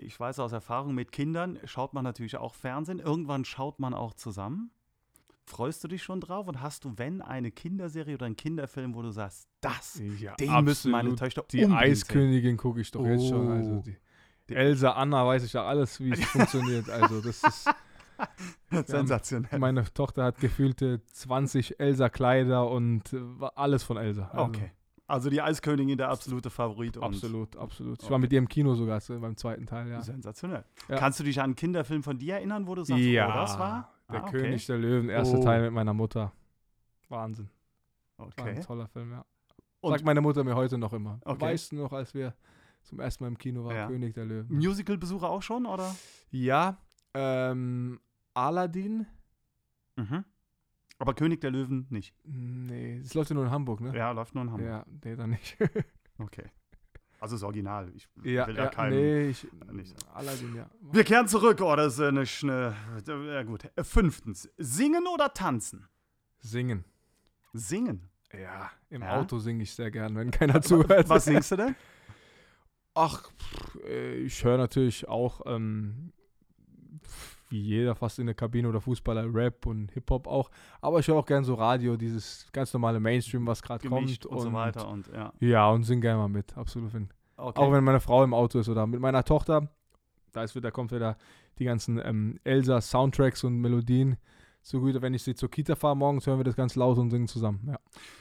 [0.00, 2.98] ich weiß aus Erfahrung mit Kindern, schaut man natürlich auch Fernsehen.
[2.98, 4.72] Irgendwann schaut man auch zusammen.
[5.48, 6.48] Freust du dich schon drauf?
[6.48, 10.64] Und hast du, wenn, eine Kinderserie oder einen Kinderfilm, wo du sagst, das, Ja, den
[10.64, 11.14] müssen meine.
[11.14, 11.64] Töchter Die?
[11.66, 13.48] Eiskönigin gucke ich doch jetzt schon.
[13.50, 13.82] Also Oh.
[13.86, 13.96] die,
[14.48, 16.90] die Elsa, Anna, weiß ich ja alles, wie es funktioniert.
[16.90, 17.70] Also das ist,
[18.86, 19.58] Sensationell.
[19.58, 23.20] meine Tochter hat gefühlte 20 Elsa-Kleider und äh,
[23.54, 24.28] alles von Elsa.
[24.28, 24.70] Also, Okay.
[25.08, 26.98] Also die Eiskönigin der absolute Favorit.
[26.98, 27.98] Absolut, absolut.
[28.00, 28.10] Ich Okay.
[28.10, 30.00] war mit ihr im Kino sogar so beim zweiten Teil, ja.
[30.02, 30.64] Sensationell.
[30.88, 30.96] Ja.
[30.96, 33.56] Kannst du dich an einen Kinderfilm von dir erinnern, wo du sagst, ja, oh, das
[33.56, 33.92] war?
[34.10, 34.40] Der Ah, okay.
[34.40, 35.42] König der Löwen, erster Oh.
[35.44, 36.32] Teil mit meiner Mutter.
[37.08, 37.48] Wahnsinn.
[38.16, 38.60] War ein Okay.
[38.60, 39.24] toller Film, ja.
[39.80, 41.20] Und- Sagt meine Mutter mir heute noch immer.
[41.24, 41.40] Okay.
[41.40, 42.34] Weißt du noch, als wir
[42.82, 43.86] zum ersten Mal im Kino waren, Ja.
[43.88, 44.56] König der Löwen?
[44.56, 45.94] Musical-Besucher auch schon, oder?
[46.30, 46.78] Ja,
[47.14, 48.00] ähm,
[48.34, 49.06] Aladdin?
[49.96, 50.24] Mhm.
[50.98, 52.14] Aber König der Löwen nicht.
[52.24, 53.94] Nee, es läuft ja nur in Hamburg, ne?
[53.96, 54.68] Ja, läuft nur in Hamburg.
[54.68, 55.56] Ja, nee, dann nicht.
[56.18, 56.44] Okay.
[57.20, 57.90] Also das Original.
[57.94, 58.96] Ich ja, will ja keinen.
[58.96, 59.94] nee, ich, nicht.
[60.14, 60.68] Aladdin, ja.
[60.80, 61.60] Wir kehren zurück.
[61.62, 63.70] Oh, das ist eine, eine ja gut.
[63.82, 64.48] Fünftens.
[64.58, 65.88] Singen oder tanzen?
[66.38, 66.84] Singen.
[67.52, 68.08] Singen.
[68.32, 69.18] Ja, im Ja?
[69.18, 71.08] Auto singe ich sehr gern, wenn keiner zuhört.
[71.08, 71.76] Was singst du denn?
[72.94, 73.30] Ach,
[73.86, 76.12] äh, ich höre natürlich auch, ähm,
[77.48, 80.50] wie jeder fast in der Kabine oder Fußballer, Rap und Hip-Hop auch.
[80.80, 84.02] Aber ich höre auch gern so Radio, dieses ganz normale Mainstream, was gerade kommt.
[84.02, 85.32] Gemischt und, so weiter und ja.
[85.40, 86.92] Ja, und sing gerne mal mit, absolut.
[87.36, 87.60] Okay.
[87.60, 89.68] Auch wenn meine Frau im Auto ist oder mit meiner Tochter.
[90.32, 91.16] Da ist wieder, kommt wieder
[91.58, 94.16] die ganzen ähm, Elsa-Soundtracks und Melodien
[94.68, 95.00] so gut.
[95.00, 97.60] Wenn ich sie zur Kita fahre morgens, hören wir das ganz laut und singen zusammen.
[97.68, 97.78] Ja.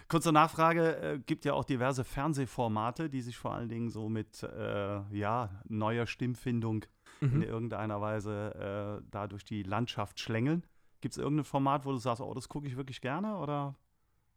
[0.08, 4.44] Kurze Nachfrage, äh, gibt ja auch diverse Fernsehformate, die sich vor allen Dingen so mit
[4.44, 6.86] äh, ja, neuer Stimmfindung
[7.22, 7.42] in Mhm.
[7.44, 10.64] irgendeiner Weise äh, da durch die Landschaft schlängeln.
[11.00, 13.76] Gibt es irgendein Format, wo du sagst, oh, das gucke ich wirklich gerne oder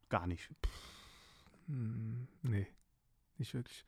[0.08, 0.48] gar nicht?
[1.66, 2.66] Hm, nee,
[3.36, 3.84] nicht wirklich.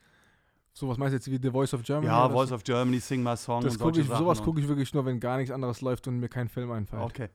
[0.72, 2.06] So, was meinst du jetzt wie The Voice of Germany?
[2.06, 2.54] Ja, Voice so?
[2.56, 4.06] of Germany, Sing My Song das und guck ich.
[4.06, 7.02] Sowas gucke ich wirklich nur, wenn gar nichts anderes läuft und mir kein Film einfällt.
[7.02, 7.28] Okay.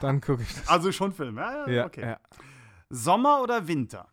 [0.00, 0.68] Dann gucke ich das.
[0.68, 2.02] Also schon Film, ja, ja, okay.
[2.02, 2.20] ja.
[2.90, 4.08] Sommer oder Winter?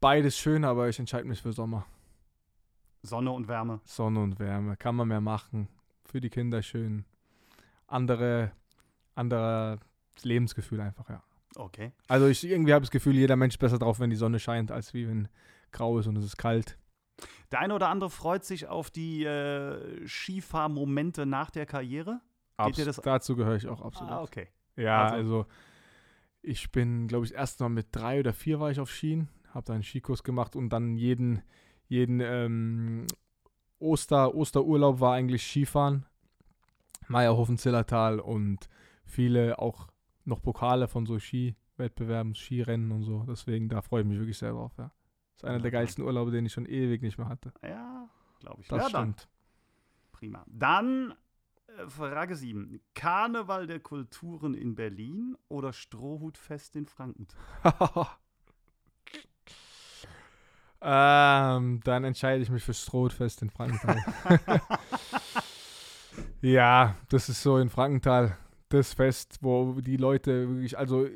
[0.00, 1.86] Beides schön, aber ich entscheide mich für Sommer.
[3.02, 3.80] Sonne und Wärme.
[3.84, 4.76] Sonne und Wärme.
[4.76, 5.68] Kann man mehr machen.
[6.04, 7.04] Für die Kinder schön.
[7.86, 8.52] Andere,
[9.14, 9.78] anderer
[10.22, 11.22] Lebensgefühl einfach, ja.
[11.56, 11.92] Okay.
[12.08, 14.70] Also ich irgendwie habe das Gefühl, jeder Mensch ist besser drauf, wenn die Sonne scheint,
[14.70, 15.28] als wie wenn
[15.72, 16.78] grau ist und es ist kalt.
[17.50, 22.20] Der eine oder andere freut sich auf die äh, Skifahrmomente nach der Karriere.
[22.58, 24.12] Dir Abs das- dazu gehöre ich auch absolut.
[24.12, 24.48] Ah, okay.
[24.76, 25.46] Ja, Also- also,
[26.42, 29.28] ich bin, glaube ich, das erste Mal mit drei oder vier war ich auf Skien,
[29.52, 31.42] habe da einen Skikurs gemacht und dann jeden,
[31.88, 33.06] jeden ähm,
[33.78, 36.06] Oster, Osterurlaub war eigentlich Skifahren.
[37.08, 38.68] Meierhofen, Zillertal und
[39.04, 39.88] viele auch
[40.24, 43.24] noch Pokale von so Skiwettbewerben, Skirennen und so.
[43.28, 44.90] Deswegen, da freue ich mich wirklich sehr drauf, ja.
[45.34, 45.72] Das ist einer der dann.
[45.72, 47.52] geilsten Urlaube, den ich schon ewig nicht mehr hatte.
[47.62, 48.08] Ja,
[48.40, 48.68] glaube ich.
[48.68, 49.12] Das ja, dann.
[49.14, 49.28] stimmt.
[50.12, 50.44] Prima.
[50.48, 51.14] Dann
[51.88, 52.80] Frage 7.
[52.94, 57.26] Karneval der Kulturen in Berlin oder Strohhutfest in Franken?
[60.80, 64.02] ähm, dann entscheide ich mich für Strohfest in Frankreich.
[66.42, 68.36] Ja, das ist so in Frankenthal
[68.68, 71.08] das Fest, wo die Leute wirklich, also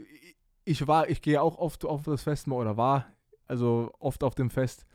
[0.64, 3.06] ich war, ich gehe auch oft auf das Fest mal oder war,
[3.46, 4.86] also oft auf dem Fest.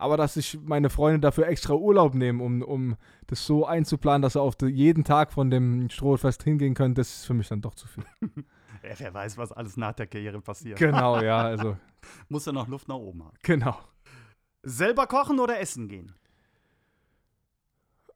[0.00, 4.32] Aber dass sich meine Freunde dafür extra Urlaub nehmen, um, um das so einzuplanen, dass
[4.32, 7.74] sie auf jeden Tag von dem Strohfest hingehen können, das ist für mich dann doch
[7.74, 8.04] zu viel.
[8.82, 10.78] Ja, wer weiß, was alles nach der Karriere passiert.
[10.78, 11.76] Genau, ja, also
[12.30, 13.36] Muss ja noch Luft nach oben haben.
[13.42, 13.78] genau.
[14.62, 16.14] Selber kochen oder essen gehen?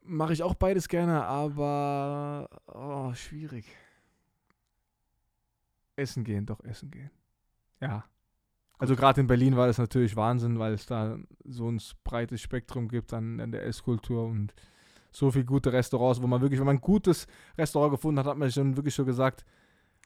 [0.02, 3.66] Mache ich auch beides gerne, aber oh, schwierig.
[5.96, 7.10] Essen gehen, doch essen gehen.
[7.82, 8.04] Ja.
[8.78, 12.88] Also gerade in Berlin war das natürlich Wahnsinn, weil es da so ein breites Spektrum
[12.88, 14.52] gibt an, an der Esskultur und
[15.12, 18.36] so viele gute Restaurants, wo man wirklich, wenn man ein gutes Restaurant gefunden hat, hat
[18.36, 19.44] man sich dann wirklich so gesagt,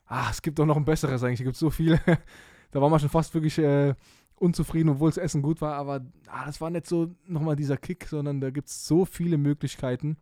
[0.06, 1.40] ah, es gibt doch noch ein besseres eigentlich.
[1.40, 1.98] Es gibt so viele.
[2.70, 3.94] da war man schon fast wirklich äh,
[4.36, 8.06] unzufrieden, obwohl das Essen gut war, aber ah, das war nicht so nochmal dieser Kick,
[8.06, 10.18] sondern da gibt es so viele Möglichkeiten.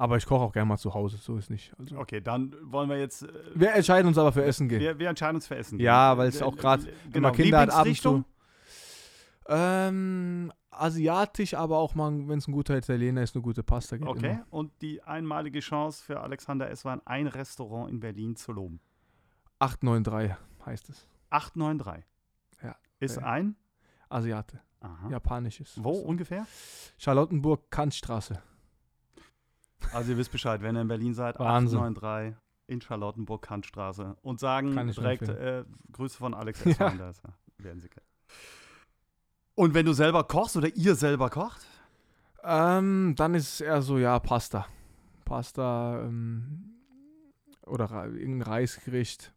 [0.00, 1.74] Aber ich koche auch gerne mal zu Hause, so ist nicht.
[1.78, 3.22] Also, Okay, dann wollen wir jetzt.
[3.24, 4.80] äh, wir entscheiden uns aber für Essen gehen.
[4.80, 5.76] Wir, wir entscheiden uns für Essen.
[5.76, 5.84] gehen.
[5.84, 8.24] Ja, weil es Äh, auch gerade, äh, wenn genau, man Kinder hat, ab und Lieblingsrichtung?
[8.24, 8.30] zu.
[9.48, 14.06] Ähm, asiatisch, aber auch mal, wenn es ein guter Italiener ist, eine gute Pasta geht.
[14.08, 14.46] Okay, Immer.
[14.50, 18.80] und die einmalige Chance für Alexander Esswein, ein Restaurant in Berlin zu loben.
[19.58, 20.34] 893
[20.64, 21.06] heißt es.
[21.30, 22.04] 893.
[22.62, 23.22] Ja, Ist ja.
[23.24, 23.56] ein.
[24.08, 24.60] Asiate.
[24.80, 25.10] Aha.
[25.10, 25.74] Japanisches.
[25.82, 26.46] Wo ungefähr?
[26.96, 28.40] Charlottenburg, Kantstraße.
[29.92, 31.78] Also ihr wisst Bescheid, wenn ihr in Berlin seid, Wahnsinn.
[31.78, 32.36] 893
[32.68, 34.16] in Charlottenburg, Kantstraße.
[34.22, 36.90] Und sagen direkt äh, Grüße von Alex Ja.
[36.90, 38.06] Das äh, werden Sie kennen.
[39.56, 41.66] Und wenn du selber kochst oder ihr selber kocht?
[42.42, 44.66] Ähm, dann ist es eher so, ja, Pasta.
[45.24, 46.74] Pasta ähm,
[47.66, 49.34] oder irgendein Reisgericht.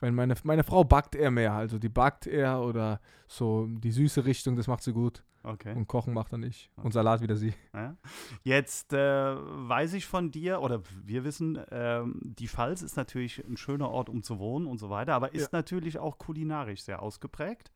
[0.00, 4.24] Wenn meine, meine Frau backt eher mehr, also die backt eher oder so die süße
[4.24, 5.24] Richtung, das macht sie gut.
[5.46, 5.76] Okay.
[5.76, 6.72] Und Kochen macht er nicht.
[6.74, 7.54] Und Salat wieder sie.
[7.72, 7.96] Ja.
[8.42, 13.56] Jetzt äh, weiß ich von dir, oder wir wissen, ähm, die Pfalz ist natürlich ein
[13.56, 17.70] schöner Ort, um zu wohnen und so weiter, aber ist natürlich auch kulinarisch sehr ausgeprägt.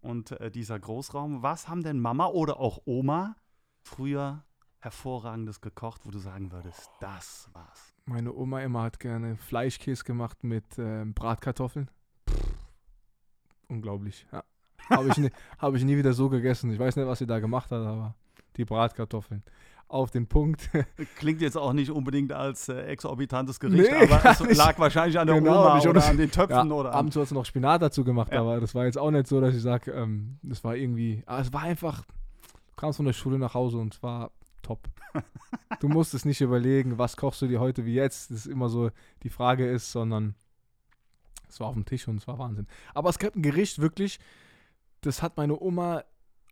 [0.00, 3.36] Und äh, dieser Großraum, was haben denn Mama oder auch Oma
[3.80, 4.42] früher
[4.80, 7.94] hervorragendes gekocht, wo du sagen würdest, das war's?
[8.06, 11.92] Meine Oma immer hat gerne Fleischkäse gemacht mit ähm, Bratkartoffeln.
[12.28, 12.54] Pff,
[13.68, 14.42] unglaublich, ja.
[14.90, 16.70] Habe ich, nie- hab ich nie wieder so gegessen.
[16.72, 18.14] Ich weiß nicht, was sie da gemacht hat, aber
[18.56, 19.42] die Bratkartoffeln.
[19.88, 20.70] Auf den Punkt.
[21.16, 24.56] Klingt jetzt auch nicht unbedingt als äh, exorbitantes Gericht, Nee, aber es nicht.
[24.56, 27.28] lag wahrscheinlich an der Genau, Oma oder Und an den Töpfen Ja, oder abends hat
[27.28, 28.40] sie noch Spinat dazu gemacht, Ja.
[28.40, 31.40] aber das war jetzt auch nicht so, dass ich sage, ähm, das war irgendwie, aber
[31.42, 34.30] es war einfach, du kamst von der Schule nach Hause und es war
[34.62, 34.80] top.
[35.80, 38.90] du musstest nicht überlegen, was kochst du dir heute wie jetzt, das ist immer so
[39.22, 40.34] die Frage ist, sondern
[41.48, 42.66] es war auf dem Tisch und es war Wahnsinn.
[42.94, 44.18] Aber es gab ein Gericht wirklich,
[45.06, 46.02] das hat meine Oma,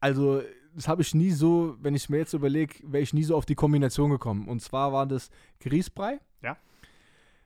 [0.00, 0.42] also
[0.74, 3.44] das habe ich nie so, wenn ich mir jetzt überlege, wäre ich nie so auf
[3.44, 4.48] die Kombination gekommen.
[4.48, 6.18] Und zwar war das Grießbrei.
[6.42, 6.56] Ja.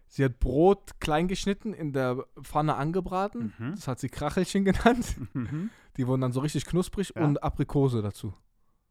[0.09, 3.53] Sie hat Brot klein geschnitten, in der Pfanne angebraten.
[3.59, 3.73] Mhm.
[3.73, 5.17] Das hat sie Krachelchen genannt.
[5.35, 5.71] Mhm.
[5.97, 7.25] Die wurden dann so richtig knusprig Ja.
[7.25, 8.33] und Aprikose dazu.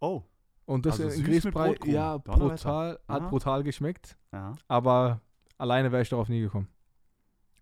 [0.02, 0.24] Oh,
[0.66, 4.18] Und das Also in Grießbrei, ja, brutal, hat brutal geschmeckt.
[4.34, 4.54] ja.
[4.68, 5.22] Aber
[5.58, 6.68] alleine wäre ich darauf nie gekommen.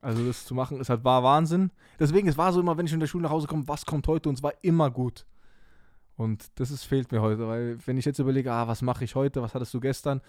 [0.03, 1.71] Also das zu machen, es hat, war Wahnsinn.
[1.99, 4.07] Deswegen, es war so immer, wenn ich in der Schule nach Hause komme, was kommt
[4.07, 4.27] heute?
[4.29, 5.25] Und es war immer gut.
[6.15, 9.15] Und das ist, fehlt mir heute, weil wenn ich jetzt überlege, ah, was mache ich
[9.15, 10.21] heute, was hattest du gestern?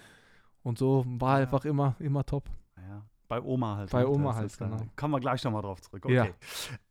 [0.62, 1.42] Und so war Ja.
[1.42, 2.44] einfach immer, immer top.
[2.76, 3.90] Ja, bei Oma halt.
[3.90, 4.08] Bei ne?
[4.08, 4.78] Oma halt, ist, genau.
[4.96, 6.08] Kommen wir gleich nochmal drauf zurück.
[6.08, 6.22] Ja.
[6.22, 6.34] Okay.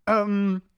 [0.05, 0.72] Ähm, ach,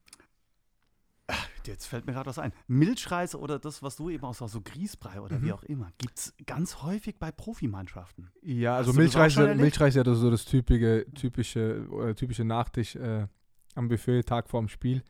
[1.66, 2.52] jetzt fällt mir gerade was ein.
[2.66, 5.52] Milchreis oder das, was du eben auch sagst, so Grießbrei oder wie Mhm.
[5.52, 8.30] auch immer, gibt es ganz häufig bei Profimannschaften.
[8.42, 9.36] Ja, also Milchreis?
[9.36, 13.26] Milchreis ist ja das so das typische, typische, oder typische Nachtisch äh,
[13.74, 15.02] am Buffet, Tag vorm Spiel.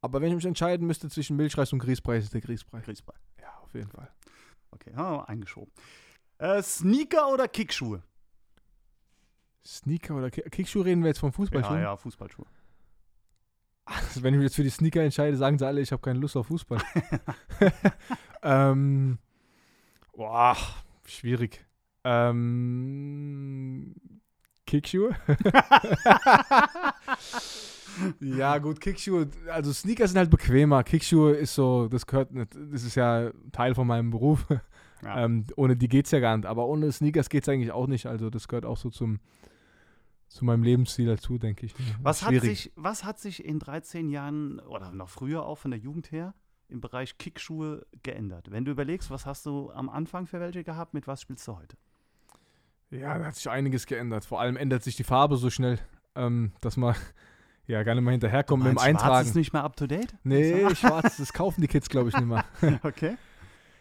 [0.00, 2.80] Aber wenn ich mich entscheiden müsste zwischen Milchreis und Grießbrei, ist es der Grießbrei.
[2.80, 3.14] Grießbrei.
[3.40, 4.10] Ja, auf jeden Fall.
[4.70, 5.72] Okay, haben wir eingeschoben.
[6.38, 8.02] Äh, Sneaker oder Kickschuhe?
[9.66, 11.78] Sneaker oder Ki- Kickschuhe reden wir jetzt vom Fußballschuhen?
[11.78, 12.46] Ja, ja, Fußballschuhe.
[13.86, 16.18] Also wenn ich mich jetzt für die Sneaker entscheide, sagen sie alle, ich habe keine
[16.18, 16.80] Lust auf Fußball.
[18.42, 19.18] ähm,
[20.14, 20.56] boah,
[21.06, 21.64] schwierig.
[22.04, 23.94] Ähm,
[24.66, 25.16] Kickschuhe?
[28.20, 30.84] ja, gut, Kickschuhe, also Sneaker sind halt bequemer.
[30.84, 34.46] Kickschuhe ist so, das gehört das ist ja Teil von meinem Beruf.
[35.02, 35.24] Ja.
[35.24, 36.46] Ähm, ohne die geht's ja gar nicht.
[36.46, 38.06] Aber ohne Sneakers geht's eigentlich auch nicht.
[38.06, 39.20] Also das gehört auch so zum,
[40.28, 41.74] zu meinem Lebensstil dazu, denke ich.
[42.02, 45.80] was, hat sich, was hat sich in 13 Jahren oder noch früher auch von der
[45.80, 46.34] Jugend her
[46.68, 48.50] im Bereich Kickschuhe geändert?
[48.50, 51.56] Wenn du überlegst, was hast du am Anfang für welche gehabt, mit was spielst du
[51.56, 51.76] heute?
[52.90, 54.24] Ja, da hat sich einiges geändert.
[54.24, 55.78] Vor allem ändert sich die Farbe so schnell,
[56.14, 56.94] ähm, dass man
[57.66, 59.28] ja gar nicht mehr hinterherkommt mit dem Meinst, Schwarz Eintragen.
[59.28, 60.14] ist nicht mehr up to date?
[60.22, 62.44] Nee, schwarz, das kaufen die Kids, glaube ich, nicht mehr.
[62.82, 63.16] Okay.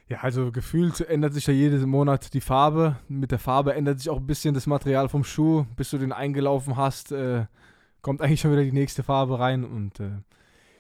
[0.07, 2.97] Ja, also gefühlt ändert sich ja jeden Monat die Farbe.
[3.07, 5.65] Mit der Farbe ändert sich auch ein bisschen das Material vom Schuh.
[5.75, 7.45] Bis du den eingelaufen hast, äh,
[8.01, 9.63] kommt eigentlich schon wieder die nächste Farbe rein.
[9.63, 10.11] Und äh,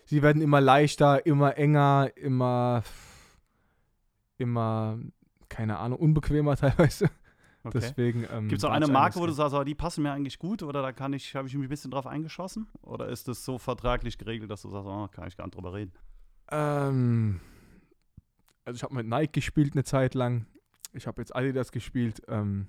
[0.05, 2.83] sie werden immer leichter, immer enger, immer,
[4.37, 4.99] immer,
[5.49, 7.09] keine Ahnung, unbequemer teilweise.
[7.63, 7.79] Okay.
[7.79, 8.27] Deswegen.
[8.31, 10.61] Ähm, Gibt es auch eine Marke, wo du sagst, oh, die passen mir eigentlich gut
[10.61, 12.67] oder da kann ich, habe ich mich ein bisschen drauf eingeschossen?
[12.83, 15.73] Oder ist das so vertraglich geregelt, dass du sagst, oh, kann ich gar nicht drüber
[15.73, 15.93] reden?
[16.51, 17.39] Ähm,
[18.65, 20.45] also ich habe mit Nike gespielt eine Zeit lang.
[20.93, 22.21] Ich habe jetzt Adidas gespielt.
[22.27, 22.67] Ähm,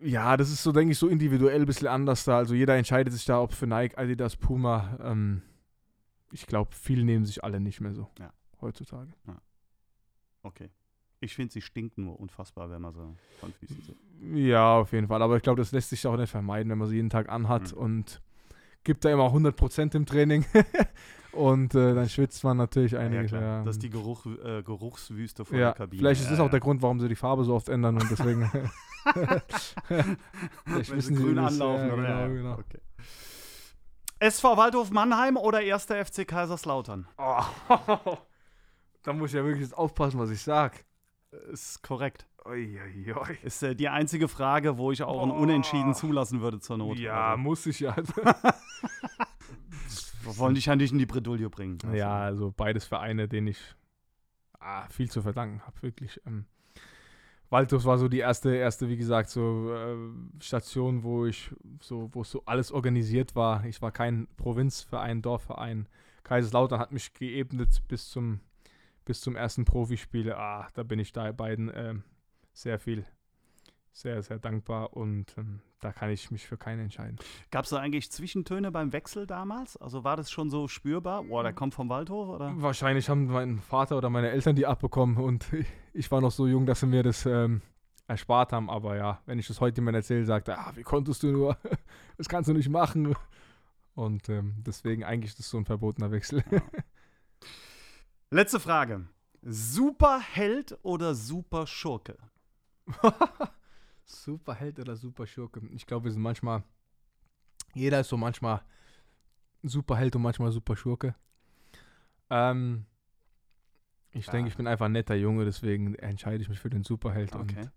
[0.00, 2.36] ja, das ist so, denke ich, so individuell ein bisschen anders da.
[2.38, 4.98] Also jeder entscheidet sich da, ob für Nike, Adidas, Puma.
[5.02, 5.42] Ähm,
[6.32, 8.32] ich glaube, viele nehmen sich alle nicht mehr so Ja.
[8.60, 9.12] heutzutage.
[10.42, 10.70] Okay.
[11.20, 13.96] Ich finde, sie stinken nur unfassbar, wenn man so von Füßen sieht.
[14.36, 15.22] Ja, auf jeden Fall.
[15.22, 17.72] Aber ich glaube, das lässt sich auch nicht vermeiden, wenn man sie jeden Tag anhat
[17.72, 17.78] Mhm.
[17.78, 18.22] und
[18.82, 20.44] gibt da immer 100% im Training.
[21.36, 23.30] und äh, dann schwitzt man natürlich einiges.
[23.32, 23.64] ja, ja.
[23.64, 25.98] Das ist die Geruch, äh, Geruchswüste vor Ja, der Kabine.
[26.00, 26.60] vielleicht ist das auch der.
[26.60, 28.50] Grund, warum sie die Farbe so oft ändern und deswegen.
[30.66, 31.90] Wenn sie sie grün das, anlaufen.
[31.92, 32.26] oder?
[32.28, 32.52] genau, genau.
[32.58, 32.80] Okay.
[34.20, 35.84] SV Waldhof Mannheim oder 1.
[35.86, 37.06] FC Kaiserslautern?
[37.18, 37.42] Oh,
[39.02, 40.78] da muss ich ja wirklich jetzt aufpassen, was ich sage.
[41.52, 42.26] Ist korrekt.
[42.46, 43.36] Uiuiui.
[43.42, 45.38] Ist äh, die einzige Frage, wo ich auch ein Boah.
[45.38, 46.98] Unentschieden zulassen würde zur Not.
[46.98, 47.94] Ja, Also, muss ich ja.
[50.24, 51.78] Wir wollen dich ja nicht in die Bredouille bringen.
[51.84, 53.58] Also, ja, also beides Vereine, denen ich
[54.60, 56.20] ah, viel zu verdanken habe, wirklich.
[56.26, 56.46] Ähm,
[57.50, 59.96] Waldhof war so die erste, erste, wie gesagt, so äh,
[60.40, 63.64] Station, wo ich so, wo so alles organisiert war.
[63.64, 65.88] Ich war kein Provinzverein, Dorfverein.
[66.24, 68.40] Kaiserslautern hat mich geebnet bis zum,
[69.04, 70.32] bis zum ersten Profispiel.
[70.32, 72.02] Ah, da bin ich da beiden ähm,
[72.54, 73.04] sehr viel,
[73.94, 77.16] sehr, sehr dankbar und ähm, da kann ich mich für keinen entscheiden.
[77.50, 79.76] Gab es da eigentlich Zwischentöne beim Wechsel damals?
[79.76, 81.22] Also war das schon so spürbar?
[81.22, 82.52] Boah, der kommt vom Waldhof, oder?
[82.56, 85.46] Wahrscheinlich haben mein Vater oder meine Eltern die abbekommen und
[85.94, 87.62] ich war noch so jung, dass sie mir das ähm,
[88.08, 88.68] erspart haben.
[88.68, 91.56] Aber ja, wenn ich das heute jemand erzähle, sagt er, ah, wie konntest du nur?
[92.16, 93.16] Das kannst du nicht machen.
[93.96, 96.44] Und ähm, deswegen eigentlich ist das so ein verbotener Wechsel.
[98.30, 99.08] Letzte Frage.
[99.42, 102.16] Superheld oder Superschurke?
[104.04, 105.60] Superheld oder Superschurke?
[105.72, 106.62] Ich glaube, wir sind manchmal,
[107.74, 108.62] jeder ist so manchmal
[109.62, 111.14] Superheld und manchmal Superschurke.
[112.30, 112.86] Ähm,
[114.12, 114.32] ich Ja.
[114.32, 117.60] denke, ich bin einfach ein netter Junge, deswegen entscheide ich mich für den Superheld Okay.
[117.62, 117.70] und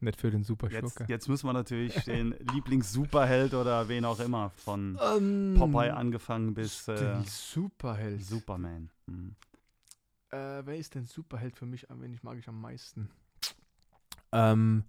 [0.00, 1.04] nicht für den Jetzt, Superschurke.
[1.08, 6.88] jetzt müssen wir natürlich den Lieblings-Superheld oder wen auch immer von Ähm, Popeye angefangen bis
[6.88, 8.24] äh, Superheld.
[8.24, 8.90] Superman.
[9.06, 9.36] Hm.
[10.30, 11.86] Äh, wer ist denn Superheld für mich?
[11.88, 13.10] Wen ich mag ich am meisten?
[14.32, 14.84] Ähm,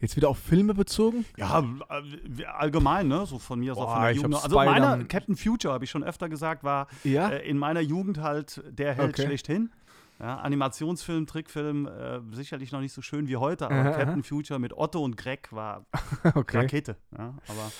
[0.00, 1.24] jetzt wieder auf Filme bezogen?
[1.36, 3.26] Ja, äh, allgemein, ne?
[3.26, 4.34] So von mir aus auch von der Jugend.
[4.42, 7.28] Also meiner Captain Future, habe ich schon öfter gesagt, war Ja.
[7.30, 9.26] äh, in meiner Jugend halt der Held Okay.
[9.26, 9.70] schlechthin.
[10.18, 14.58] Ja, Animationsfilm, Trickfilm, äh, sicherlich noch nicht so schön wie heute, aber Aha, Captain Future
[14.60, 15.86] mit Otto und Greg war
[16.34, 16.58] okay.
[16.58, 16.96] Rakete.
[17.16, 17.72] Ja, aber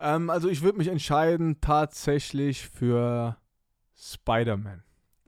[0.00, 3.36] Ähm, also ich würde mich entscheiden tatsächlich für
[3.96, 4.82] Spider-Man.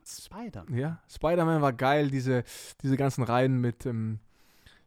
[0.04, 0.64] Spider.
[0.74, 2.42] Ja, Spider-Man war geil, diese,
[2.82, 4.18] diese ganzen Reihen mit ähm,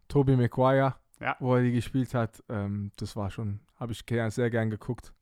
[0.07, 1.35] Tobey Maguire, Ja.
[1.39, 2.43] wo er die gespielt hat.
[2.49, 5.13] Ähm, das war schon, habe ich sehr gern geguckt.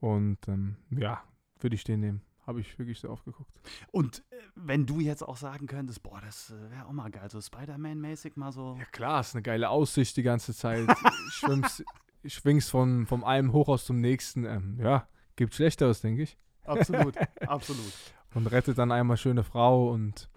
[0.00, 1.22] Und ähm, ja,
[1.60, 2.22] würde ich den nehmen.
[2.46, 3.50] Habe ich wirklich sehr oft geguckt.
[3.90, 7.28] Und äh, wenn du jetzt auch sagen könntest, boah, das äh, wäre auch mal geil,
[7.28, 8.76] so Spider-Man-mäßig mal so.
[8.78, 10.86] Ja klar, ist eine geile Aussicht die ganze Zeit.
[11.30, 11.84] Schwimmst,
[12.24, 14.44] schwingst von, vom einem Hochhaus zum nächsten.
[14.44, 16.38] Ähm, ja, gibt Schlechteres, denke ich.
[16.64, 17.16] Absolut,
[17.46, 17.92] absolut.
[18.34, 20.28] Und rettet dann einmal schöne Frau und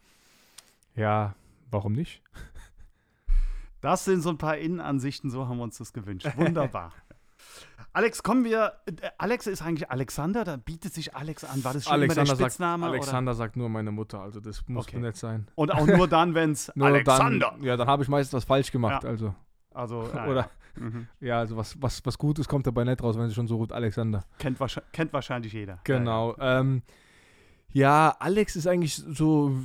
[0.96, 1.36] ja,
[1.70, 2.24] warum nicht?
[3.82, 6.28] Das sind so ein paar Innenansichten, so haben wir uns das gewünscht.
[6.36, 6.92] Wunderbar.
[7.94, 8.74] Alex, kommen wir.
[8.86, 11.64] Äh, Alex ist eigentlich Alexander, da bietet sich Alex an.
[11.64, 12.86] War das schon Alexander, der sagt, Spitzname?
[12.86, 15.00] Alexander sagt nur meine Mutter, also das muss Okay.
[15.00, 15.48] nicht sein.
[15.56, 15.74] Oder?
[15.80, 17.52] Und auch nur dann, wenn es Alexander.
[17.56, 19.04] Dann, ja, dann habe ich meistens was falsch gemacht.
[19.04, 19.10] Ja.
[19.10, 19.34] Also,
[19.72, 20.82] Also, ja, oder, ja.
[20.84, 21.08] Mhm.
[21.20, 23.72] ja, also was, was, was Gutes kommt dabei nicht raus, wenn sie schon so gut
[23.72, 24.24] Alexander.
[24.38, 25.80] Kennt, wahrsch- kennt wahrscheinlich jeder.
[25.84, 26.36] Genau.
[26.38, 26.84] Ja, ähm,
[27.72, 29.56] ja, Alex ist eigentlich so,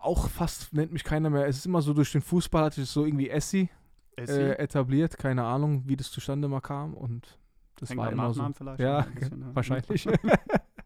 [0.00, 1.46] auch fast nennt mich keiner mehr.
[1.46, 3.68] Es ist immer so, durch den Fußball hatte ich so irgendwie Essi
[4.18, 5.18] Ja, äh, etabliert.
[5.18, 6.94] Keine Ahnung, wie das zustande mal kam.
[6.94, 7.38] Und
[7.76, 8.48] das Hängt war immer so.
[8.52, 8.80] Vielleicht.
[8.80, 9.50] Ja, bisschen, ne?
[9.54, 10.08] Wahrscheinlich.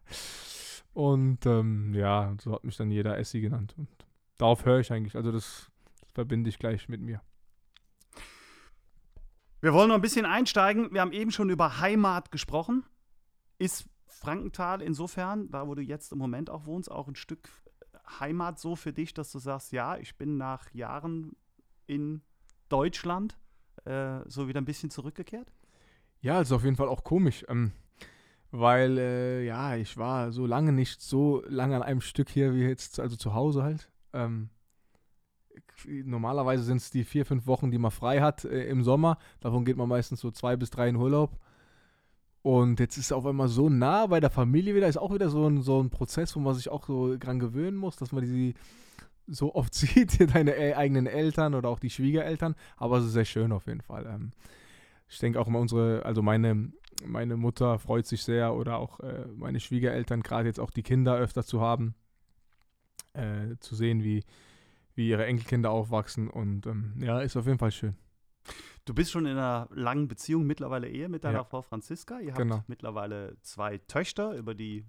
[0.93, 3.73] und ähm, ja, so hat mich dann jeder Essi genannt.
[3.77, 3.89] Und
[4.37, 5.15] darauf höre ich eigentlich.
[5.15, 7.21] Also das, das verbinde ich gleich mit mir.
[9.61, 10.93] Wir wollen noch ein bisschen einsteigen.
[10.93, 12.85] Wir haben eben schon über Heimat gesprochen.
[13.57, 17.49] Ist Frankenthal insofern, da wo du jetzt im Moment auch wohnst, auch ein Stück
[18.19, 21.35] Heimat so für dich, dass du sagst, ja, ich bin nach Jahren
[21.87, 22.21] in
[22.69, 23.37] Deutschland
[23.85, 25.51] äh, so wieder ein bisschen zurückgekehrt?
[26.21, 27.45] Ja, also auf jeden Fall auch komisch.
[27.49, 27.71] Ähm,
[28.51, 32.63] weil äh, ja, ich war so lange nicht so lange an einem Stück hier wie
[32.63, 33.91] jetzt, also zu Hause halt.
[34.13, 34.49] Ähm,
[35.85, 39.17] normalerweise sind es die vier, fünf Wochen, die man frei hat äh, im Sommer.
[39.39, 41.37] Davon geht man meistens so zwei bis drei in Urlaub.
[42.45, 45.29] Und jetzt ist es auf einmal so nah bei der Familie wieder, ist auch wieder
[45.29, 48.23] so ein, so ein Prozess, wo man sich auch so dran gewöhnen muss, dass man
[48.23, 48.53] die
[49.25, 52.53] so oft sieht, deine eigenen Eltern oder auch die Schwiegereltern.
[52.77, 54.05] Aber es ist sehr schön auf jeden Fall.
[54.05, 54.29] Ähm,
[55.09, 56.71] ich denke auch mal unsere, also meine,
[57.03, 61.17] meine Mutter freut sich sehr oder auch äh, meine Schwiegereltern, gerade jetzt auch die Kinder
[61.17, 61.95] öfter zu haben,
[63.13, 64.23] äh, zu sehen, wie,
[64.93, 66.29] wie ihre Enkelkinder aufwachsen.
[66.29, 67.95] Und ähm, ja, ist auf jeden Fall schön.
[68.85, 71.43] Du bist schon in einer langen Beziehung, mittlerweile Ehe mit deiner ja.
[71.43, 72.19] Frau Franziska.
[72.19, 72.63] Ihr habt genau.
[72.67, 74.85] mittlerweile zwei Töchter, über die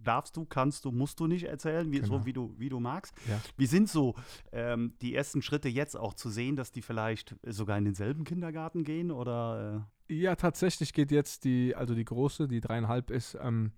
[0.00, 2.20] darfst du, kannst du, musst du nicht erzählen, wie, genau.
[2.20, 3.14] so wie du, wie du magst.
[3.28, 3.40] Ja.
[3.56, 4.14] Wie sind so
[4.52, 8.84] ähm, die ersten Schritte jetzt auch zu sehen, dass die vielleicht sogar in denselben Kindergarten
[8.84, 9.86] gehen oder?
[10.08, 10.14] Äh?
[10.14, 13.72] Ja, tatsächlich geht jetzt die, also die große, die dreieinhalb ist, ähm,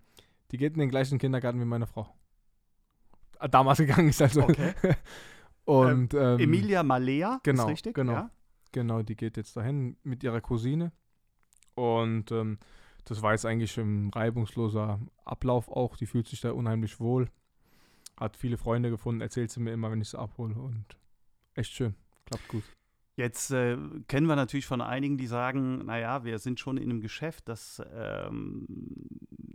[0.50, 2.14] die geht in den gleichen Kindergarten wie meine Frau.
[3.40, 4.42] Äh, damals gegangen ist also.
[4.42, 4.74] Okay.
[5.64, 7.94] Und ähm, Emilia Malea, genau, ist richtig?
[7.94, 8.12] Genau.
[8.12, 8.30] Ja?
[8.74, 10.90] Genau, die geht jetzt dahin mit ihrer Cousine.
[11.76, 12.58] Und ähm,
[13.04, 15.96] das war jetzt eigentlich ein reibungsloser Ablauf auch.
[15.96, 17.30] Die fühlt sich da unheimlich wohl.
[18.16, 20.56] Hat viele Freunde gefunden, erzählt sie mir immer, wenn ich sie abhole.
[20.56, 20.84] Und
[21.54, 21.94] echt schön.
[22.26, 22.64] Klappt gut.
[23.14, 27.00] Jetzt äh, kennen wir natürlich von einigen, die sagen, naja, wir sind schon in einem
[27.00, 28.66] Geschäft, das ähm,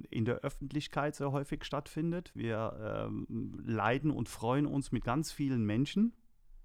[0.10, 2.32] in der Öffentlichkeit sehr häufig stattfindet.
[2.36, 6.14] Wir ähm, leiden und freuen uns mit ganz vielen Menschen,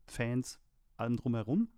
[0.07, 0.61] Fans,
[0.96, 1.68] allem drumherum.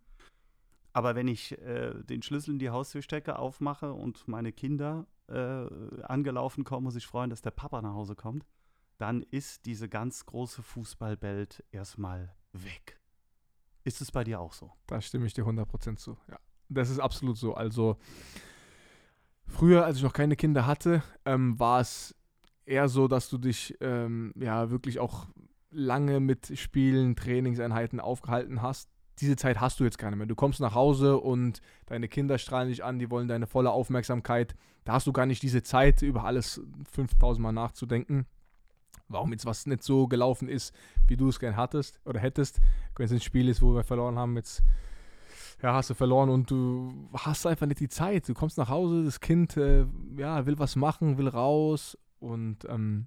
[0.97, 5.67] Aber wenn ich äh, den Schlüssel in die Haustür stecke, aufmache und meine Kinder äh,
[6.05, 8.47] angelaufen kommen und sich freuen, dass der Papa nach Hause kommt,
[8.97, 12.99] dann ist diese ganz große Fußballwelt erstmal weg.
[13.85, 14.73] Ist es bei dir auch so?
[14.87, 16.39] Da stimme ich dir 100% zu, ja.
[16.71, 17.53] Das ist absolut so.
[17.53, 17.99] Also
[19.47, 22.17] früher, als ich noch keine Kinder hatte, ähm, war es
[22.65, 25.27] eher so, dass du dich ähm, ja wirklich auch
[25.71, 30.27] lange mit Spielen, Trainingseinheiten aufgehalten hast diese Zeit hast du jetzt keine mehr.
[30.27, 34.55] Du kommst nach Hause und deine Kinder strahlen dich an, die wollen deine volle Aufmerksamkeit.
[34.85, 36.61] Da hast du gar nicht diese Zeit, über alles
[36.93, 38.27] 5000 Mal nachzudenken.
[39.09, 40.75] Warum jetzt was nicht so gelaufen ist,
[41.07, 42.61] wie du es gern hattest oder hättest.
[42.97, 44.63] Wenn es ein Spiel ist, wo wir verloren haben, jetzt
[45.63, 48.29] ja, hast du verloren und du hast einfach nicht die Zeit.
[48.29, 49.87] Du kommst nach Hause, das Kind äh,
[50.17, 53.07] ja, will was machen, will raus und ähm,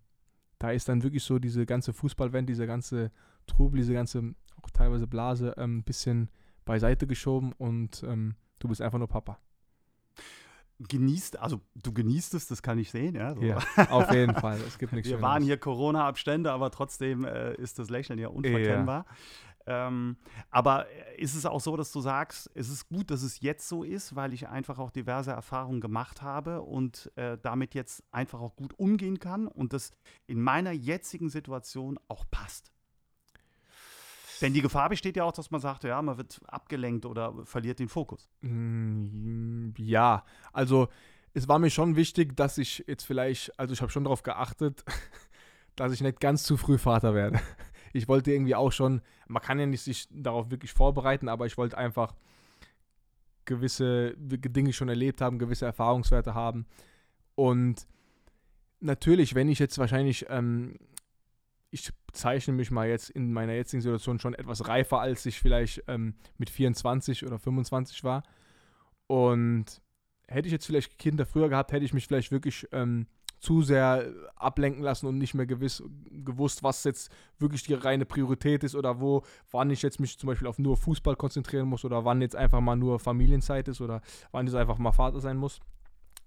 [0.58, 3.12] da ist dann wirklich so diese ganze Fußballwelt, dieser ganze
[3.48, 4.34] Trubel, diese ganze
[4.66, 6.30] auch teilweise Blase ein ähm, bisschen
[6.66, 9.40] beiseite geschoben und ähm, du bist einfach nur Papa.
[10.80, 13.36] Genießt, also du genießt es, das kann ich sehen, ja.
[13.36, 13.42] So.
[13.42, 13.58] ja
[13.90, 14.60] auf jeden Fall.
[14.66, 19.06] Es gibt nichts Wir waren hier Corona-Abstände, aber trotzdem äh, ist das Lächeln ja unverkennbar.
[19.06, 19.16] Ja.
[19.70, 20.18] Ähm,
[20.50, 20.88] aber
[21.18, 24.16] ist es auch so, dass du sagst, es ist gut, dass es jetzt so ist,
[24.16, 28.74] weil ich einfach auch diverse Erfahrungen gemacht habe und äh, damit jetzt einfach auch gut
[28.80, 29.92] umgehen kann und das
[30.28, 32.72] in meiner jetzigen Situation auch passt?
[34.42, 37.80] Denn die Gefahr besteht ja auch, dass man sagt, ja, man wird abgelenkt oder verliert
[37.80, 38.30] den Fokus.
[38.42, 40.24] Mm, ja,
[40.54, 40.88] also
[41.34, 44.84] es war mir schon wichtig, dass ich jetzt vielleicht, also ich habe schon darauf geachtet,
[45.76, 47.40] dass ich nicht ganz zu früh Vater werde.
[47.92, 51.58] Ich wollte irgendwie auch schon, man kann ja nicht sich darauf wirklich vorbereiten, aber ich
[51.58, 52.14] wollte einfach
[53.46, 56.68] gewisse Dinge schon erlebt haben, gewisse Erfahrungswerte haben.
[57.34, 57.88] Und
[58.80, 60.76] natürlich, wenn ich jetzt wahrscheinlich ähm,
[61.72, 65.84] ich bezeichne mich mal jetzt in meiner jetzigen Situation schon etwas reifer, als ich vielleicht
[65.88, 68.24] ähm, mit 24 oder 25 war.
[69.08, 69.82] Und
[70.28, 73.08] hätte ich jetzt vielleicht Kinder früher gehabt, hätte ich mich vielleicht wirklich ähm,
[73.40, 78.64] zu sehr ablenken lassen und nicht mehr gewiss, gewusst, was jetzt wirklich die reine Priorität
[78.64, 82.04] ist oder wo, wann ich jetzt mich zum Beispiel auf nur Fußball konzentrieren muss oder
[82.04, 84.02] wann jetzt einfach mal nur Familienzeit ist oder
[84.32, 85.60] wann jetzt einfach mal Vater sein muss.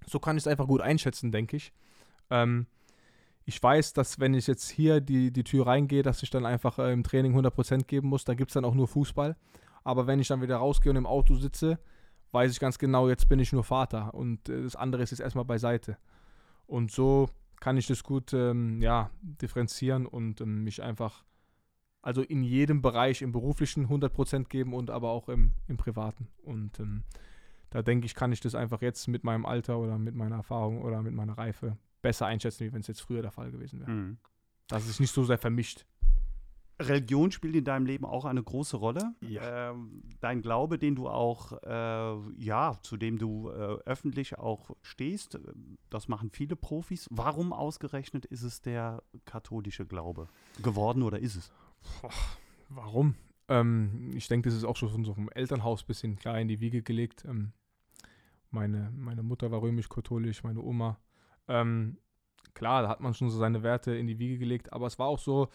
[0.07, 1.73] So kann ich es einfach gut einschätzen, denke ich.
[2.31, 2.67] Ähm,
[3.45, 6.79] ich weiß, dass wenn ich jetzt hier die, die Tür reingehe, dass ich dann einfach
[6.79, 8.25] äh, im Training 100% geben muss.
[8.25, 9.37] Da gibt es dann auch nur Fußball.
[9.85, 11.79] Aber wenn ich dann wieder rausgehe und im Auto sitze,
[12.31, 15.21] weiß ich ganz genau, jetzt bin ich nur Vater und äh, das andere ist jetzt
[15.21, 15.99] erstmal beiseite.
[16.67, 17.29] Und so
[17.61, 21.25] kann ich das gut ähm, ja, differenzieren und ähm, mich einfach,
[22.01, 26.29] also in jedem Bereich im beruflichen 100% geben und aber auch im, im privaten.
[26.43, 27.03] Und ähm,
[27.71, 30.83] da denke ich, kann ich das einfach jetzt mit meinem Alter oder mit meiner Erfahrung
[30.83, 33.91] oder mit meiner Reife besser einschätzen, wie wenn es jetzt früher der Fall gewesen wäre.
[33.91, 34.19] Mhm.
[34.69, 35.87] Dass es sich nicht so sehr vermischt.
[36.81, 39.15] Religion spielt in deinem Leben auch eine große Rolle.
[39.21, 39.71] Ja.
[39.71, 45.39] Ähm, dein Glaube, den du auch, äh, ja, zu dem du äh, öffentlich auch stehst,
[45.91, 47.09] das machen viele Profis.
[47.11, 50.29] Warum ausgerechnet ist es der katholische Glaube
[50.63, 51.53] geworden oder ist es?
[52.01, 52.11] Boah,
[52.69, 53.15] warum?
[53.49, 56.49] Ähm, ich denke, das ist auch schon von so vom Elternhaus ein bisschen klar in
[56.49, 57.25] die Wiege gelegt.
[57.27, 57.53] Ähm,
[58.51, 60.99] meine, meine Mutter war römisch-katholisch, meine Oma
[61.49, 61.99] Ähm,
[62.55, 65.07] klar, da hat man schon so seine Werte in die Wiege gelegt, aber es war
[65.07, 65.49] auch so,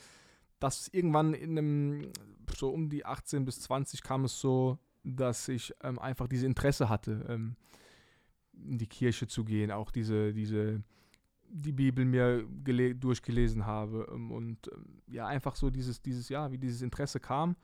[0.60, 2.12] dass irgendwann in einem,
[2.56, 6.90] so um die 18 bis 20 kam es so, dass ich ähm, einfach diese Interesse
[6.90, 7.56] hatte, ähm,
[8.54, 10.84] in die Kirche zu gehen, auch diese, diese,
[11.50, 16.58] die Bibel mir durchgelesen habe ähm, und ähm, ja, einfach so dieses, dieses, ja, wie
[16.58, 17.56] dieses Interesse kam.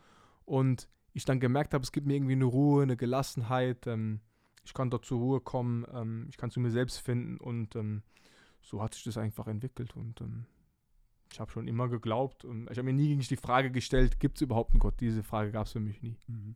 [0.45, 4.19] Und ich dann gemerkt habe, es gibt mir irgendwie eine Ruhe, eine Gelassenheit, ähm,
[4.63, 7.77] ich kann dort zur Ruhe kommen, ähm, ich kann zu mir selbst finden und
[8.61, 10.21] so hat sich das einfach entwickelt und
[11.33, 14.41] ich habe schon immer geglaubt und ich habe mir nie die Frage gestellt, gibt es
[14.41, 14.99] überhaupt einen Gott?
[14.99, 16.15] Diese Frage gab es für mich nie.
[16.27, 16.55] Mhm.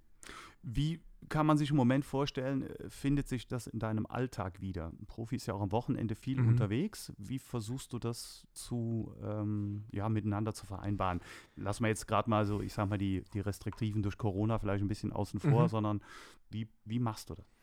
[0.62, 4.88] Wie kann man sich im Moment vorstellen, äh, findet sich das in deinem Alltag wieder?
[4.88, 6.49] Ein Profi ist ja auch am Wochenende viel mhm.
[6.49, 7.12] unterwegs.
[7.18, 11.22] Wie versuchst du das zu, ähm, ja, miteinander zu vereinbaren?
[11.55, 14.84] Lass mal jetzt gerade mal so, ich sag mal, die, die Restriktiven durch Corona vielleicht
[14.84, 15.70] ein bisschen außen vor, mhm.
[15.70, 16.01] sondern
[16.49, 17.57] wie, wie machst du das?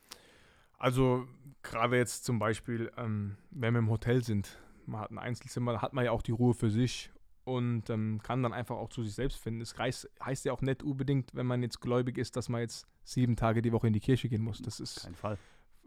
[0.77, 1.27] Also
[1.63, 5.81] gerade jetzt zum Beispiel, ähm, wenn wir im Hotel sind, man hat ein Einzelzimmer, da
[5.81, 7.11] hat man ja auch die Ruhe für sich
[7.43, 9.61] und ähm, kann dann einfach auch zu sich selbst finden.
[9.61, 12.87] Es heißt, heißt ja auch nicht unbedingt, wenn man jetzt gläubig ist, dass man jetzt
[13.03, 14.61] sieben Tage die Woche in die Kirche gehen muss.
[14.61, 15.37] Das ist kein Fall.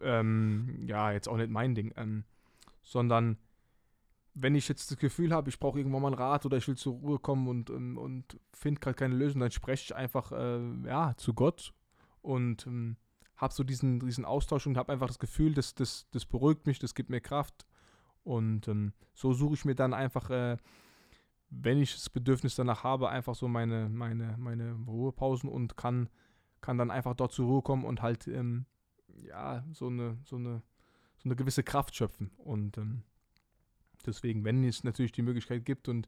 [0.01, 2.25] Ähm, ja jetzt auch nicht mein Ding, ähm,
[2.83, 3.39] sondern
[4.35, 6.77] wenn ich jetzt das Gefühl habe, ich brauche irgendwann mal einen Rat oder ich will
[6.77, 10.87] zur Ruhe kommen und, ähm, und finde gerade keine Lösung, dann spreche ich einfach äh,
[10.87, 11.75] ja, zu Gott
[12.23, 12.97] und ähm,
[13.39, 16.79] habe so diesen, diesen Austausch und habe einfach das Gefühl, das, das, das beruhigt mich,
[16.79, 17.67] das gibt mir Kraft.
[18.25, 20.59] Und ähm, so suche ich mir dann einfach äh,
[21.51, 26.09] wenn ich das Bedürfnis danach habe, einfach so meine, meine, meine Ruhepausen und kann,
[26.61, 28.67] kann dann einfach dort zur Ruhe kommen und halt ähm,
[29.23, 30.63] ja, so eine, so eine,
[31.17, 32.31] so eine gewisse Kraft schöpfen.
[32.37, 33.03] Und ähm,
[34.05, 36.07] deswegen, wenn es natürlich die Möglichkeit gibt und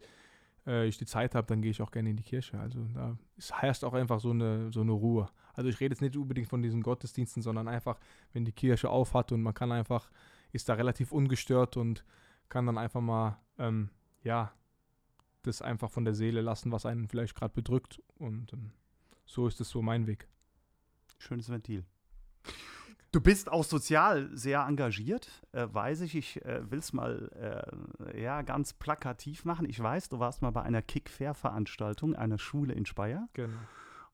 [0.66, 2.58] äh, ich die Zeit habe, dann gehe ich auch gerne in die Kirche.
[2.58, 3.16] Also da
[3.52, 5.28] heißt auch einfach so eine, so eine Ruhe.
[5.54, 7.98] Also ich rede jetzt nicht unbedingt von diesen Gottesdiensten, sondern einfach,
[8.32, 10.10] wenn die Kirche aufhat und man kann einfach,
[10.52, 12.04] ist da relativ ungestört und
[12.48, 13.90] kann dann einfach mal, ähm,
[14.22, 14.52] ja,
[15.42, 18.02] das einfach von der Seele lassen, was einen vielleicht gerade bedrückt.
[18.18, 18.72] Und ähm,
[19.24, 20.28] so ist es so mein Weg.
[21.18, 21.84] Schönes Ventil.
[23.12, 26.14] Du bist auch sozial sehr engagiert, äh, weiß ich.
[26.14, 27.30] Ich äh, will es mal
[28.14, 29.68] äh, ja, ganz plakativ machen.
[29.68, 33.28] Ich weiß, du warst mal bei einer Kick-Fair-Veranstaltung einer Schule in Speyer.
[33.32, 33.58] Genau.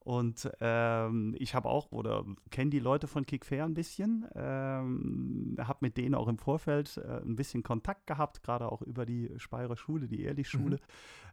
[0.06, 5.78] Und ähm, ich habe auch oder kenne die Leute von Kickfair ein bisschen, ähm, habe
[5.80, 9.76] mit denen auch im Vorfeld äh, ein bisschen Kontakt gehabt, gerade auch über die Speyerer
[9.76, 10.76] Schule, die Ehrlich-Schule.
[10.76, 10.80] Mhm.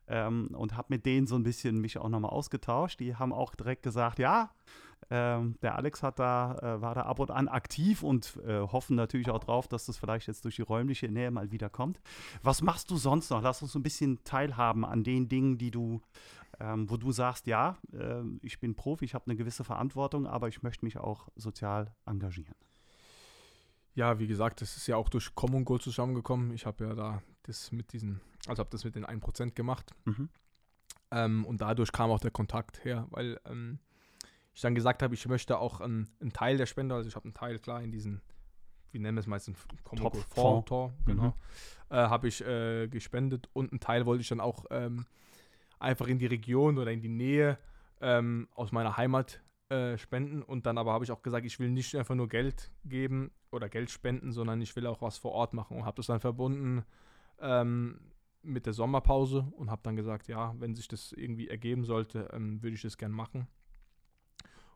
[0.07, 2.99] Ähm, und habe mit denen so ein bisschen mich auch nochmal ausgetauscht.
[2.99, 4.49] Die haben auch direkt gesagt, ja,
[5.09, 8.95] ähm, der Alex hat da, äh, war da ab und an aktiv und äh, hoffen
[8.95, 11.99] natürlich auch drauf, dass das vielleicht jetzt durch die räumliche Nähe mal wieder kommt.
[12.41, 13.41] Was machst du sonst noch?
[13.41, 16.01] Lass uns ein bisschen teilhaben an den Dingen, die du
[16.59, 20.47] ähm, wo du sagst, ja, äh, ich bin Profi, ich habe eine gewisse Verantwortung, aber
[20.47, 22.55] ich möchte mich auch sozial engagieren.
[23.95, 26.53] Ja, wie gesagt, das ist ja auch durch Common Goal zusammengekommen.
[26.53, 29.93] Ich habe ja da das mit diesen, also habe das mit den 1% gemacht.
[30.05, 30.29] Mhm.
[31.11, 33.79] Ähm, und dadurch kam auch der Kontakt her, weil ähm,
[34.53, 37.25] ich dann gesagt habe, ich möchte auch einen, einen Teil der Spender, also ich habe
[37.25, 38.21] einen Teil klar in diesen,
[38.91, 39.57] wie nennen wir es meistens,
[40.29, 41.33] Fonds, genau, mhm.
[41.89, 45.05] äh, habe ich äh, gespendet und einen Teil wollte ich dann auch ähm,
[45.79, 47.57] einfach in die Region oder in die Nähe
[48.01, 50.41] ähm, aus meiner Heimat äh, spenden.
[50.41, 53.69] Und dann aber habe ich auch gesagt, ich will nicht einfach nur Geld geben oder
[53.69, 55.77] Geld spenden, sondern ich will auch was vor Ort machen.
[55.77, 56.83] Und habe das dann verbunden
[57.39, 57.99] ähm,
[58.41, 62.61] mit der Sommerpause und habe dann gesagt, ja, wenn sich das irgendwie ergeben sollte, ähm,
[62.61, 63.47] würde ich das gern machen.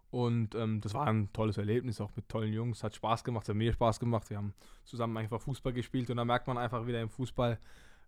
[0.09, 2.83] Und ähm, das war ein tolles Erlebnis, auch mit tollen Jungs.
[2.83, 4.29] Hat Spaß gemacht, hat mir Spaß gemacht.
[4.29, 4.53] Wir haben
[4.85, 7.59] zusammen einfach Fußball gespielt und da merkt man einfach wieder im Fußball,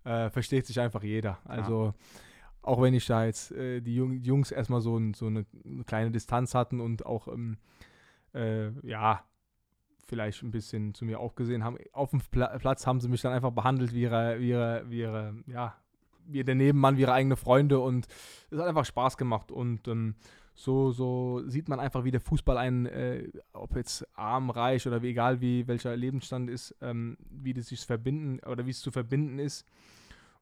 [0.06, 1.40] äh, versteht sich einfach jeder.
[1.46, 1.94] Also ja
[2.62, 5.46] auch wenn ich da jetzt äh, die Jungs erstmal so, so eine,
[5.86, 7.58] kleine Distanz hatten und auch, ähm,
[8.34, 9.24] äh, ja,
[10.08, 11.78] vielleicht ein bisschen zu mir aufgesehen haben.
[11.94, 15.00] Auf dem Pla Platz haben sie mich dann einfach behandelt wie ihre, wie ihre, wie
[15.00, 15.76] ihre, ja,
[16.26, 18.08] wie der Nebenmann, wie ihre eigene Freunde und
[18.50, 20.16] es hat einfach Spaß gemacht und ähm,
[20.60, 25.02] so, so sieht man einfach, wie der Fußball einen, äh, ob jetzt arm, reich oder
[25.02, 28.92] wie, egal wie welcher Lebensstand ist, ähm, wie das sich verbinden oder wie es zu
[28.92, 29.66] verbinden ist.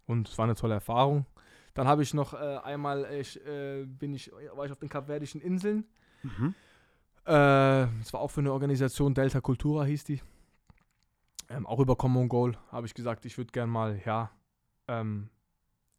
[0.08, 1.28] Und es war eine tolle Erfahrung.
[1.76, 5.40] Dann habe ich noch äh, einmal, ich, äh, bin ich, war ich auf den Kapverdischen
[5.40, 5.86] Inseln.
[6.24, 6.56] Mhm.
[7.26, 10.24] Äh, das war auch für eine Organisation, Delta Cultura hieß die.
[11.50, 14.32] Ähm, auch über Common Goal habe ich gesagt, ich würde gerne mal, ja,
[14.88, 15.30] ähm,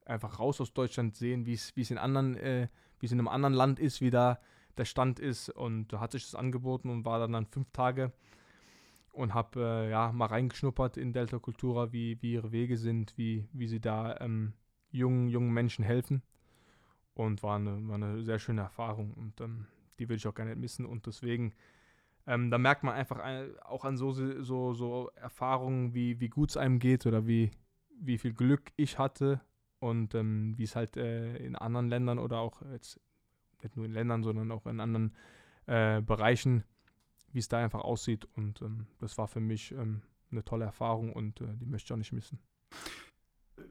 [0.04, 2.66] einfach raus aus Deutschland sehen, wie es in anderen, äh,
[3.00, 4.40] wie es in einem anderen Land ist, wie da
[4.76, 5.50] der Stand ist.
[5.50, 8.12] Und da hat sich das angeboten und war dann, dann fünf Tage
[9.12, 13.48] und habe äh, ja mal reingeschnuppert in Delta Cultura, wie, wie ihre Wege sind, wie,
[13.52, 14.52] wie sie da ähm,
[14.90, 16.22] jungen, jungen Menschen helfen.
[17.14, 19.66] Und war eine, war eine sehr schöne Erfahrung und ähm,
[19.98, 20.86] die will ich auch nicht missen.
[20.86, 21.52] Und deswegen
[22.28, 23.20] ähm, da merkt man einfach
[23.64, 27.50] auch an so, so, so Erfahrungen, wie, wie gut es einem geht oder wie,
[27.98, 29.40] wie viel Glück ich hatte
[29.80, 33.00] und ähm, wie es halt äh, in anderen Ländern oder auch jetzt
[33.62, 35.14] nicht nur in Ländern, sondern auch in anderen
[35.66, 36.64] äh, Bereichen,
[37.32, 38.26] wie es da einfach aussieht.
[38.36, 41.92] Und ähm, das war für mich ähm, eine tolle Erfahrung und äh, die möchte ich
[41.92, 42.38] auch nicht missen.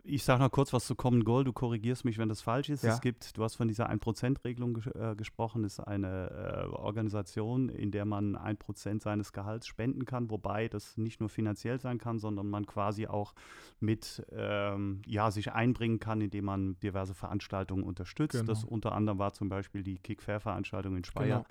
[0.10, 1.44] Ich sage noch kurz was zu Common Goal.
[1.44, 2.84] Du korrigierst mich, wenn das falsch ist.
[2.84, 2.94] Ja.
[2.94, 5.64] Es gibt, du hast von dieser 1%-Regelung ges äh, gesprochen.
[5.64, 10.98] Das ist eine äh, Organisation, in der man 1% seines Gehalts spenden kann, wobei das
[10.98, 13.34] nicht nur finanziell sein kann, sondern man quasi auch
[13.80, 18.40] mit ähm, ja, sich einbringen kann, indem man diverse Veranstaltungen unterstützt.
[18.40, 18.46] Genau.
[18.46, 21.44] Das unter anderem war zum Beispiel die Kick-Fair-Veranstaltung in Speyer.
[21.44, 21.46] Genau.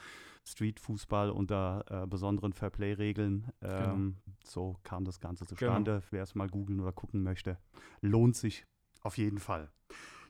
[0.46, 3.50] Street-Fußball unter äh, besonderen Fairplay-Regeln.
[3.62, 6.02] Ähm, So kam das Ganze zustande.
[6.10, 7.58] Wer es mal googeln oder gucken möchte,
[8.00, 8.64] lohnt sich
[9.02, 9.70] auf jeden Fall.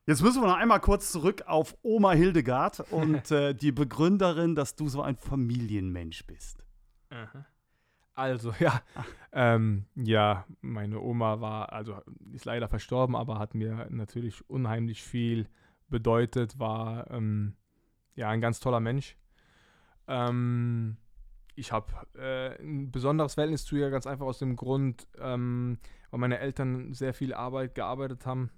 [0.06, 4.74] Jetzt müssen wir noch einmal kurz zurück auf Oma Hildegard und äh, die Begründerin, dass
[4.76, 6.64] du so ein Familienmensch bist.
[8.14, 8.80] Also, ja.
[9.38, 12.00] Ähm, ja, meine Oma war, also
[12.32, 15.46] ist leider verstorben, aber hat mir natürlich unheimlich viel
[15.88, 17.54] bedeutet, war ähm,
[18.14, 19.18] ja ein ganz toller Mensch.
[20.08, 20.96] Ähm,
[21.54, 25.78] ich habe äh, ein besonderes Verhältnis zu ihr, ganz einfach aus dem Grund, ähm,
[26.10, 28.50] weil meine Eltern sehr viel Arbeit gearbeitet haben.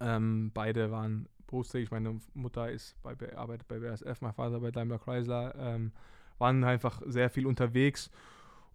[0.00, 1.90] Ähm, beide waren berufstätig.
[1.90, 5.54] Meine Mutter ist bei, arbeitet bei BASF, mein Vater bei Daimler Chrysler.
[5.56, 5.92] Ähm,
[6.38, 8.10] waren einfach sehr viel unterwegs.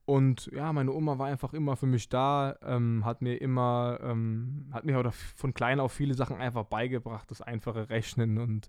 [0.05, 4.67] Und ja, meine Oma war einfach immer für mich da, ähm, hat mir immer, ähm,
[4.73, 8.67] hat mir oder von klein auf viele Sachen einfach beigebracht, das einfache Rechnen und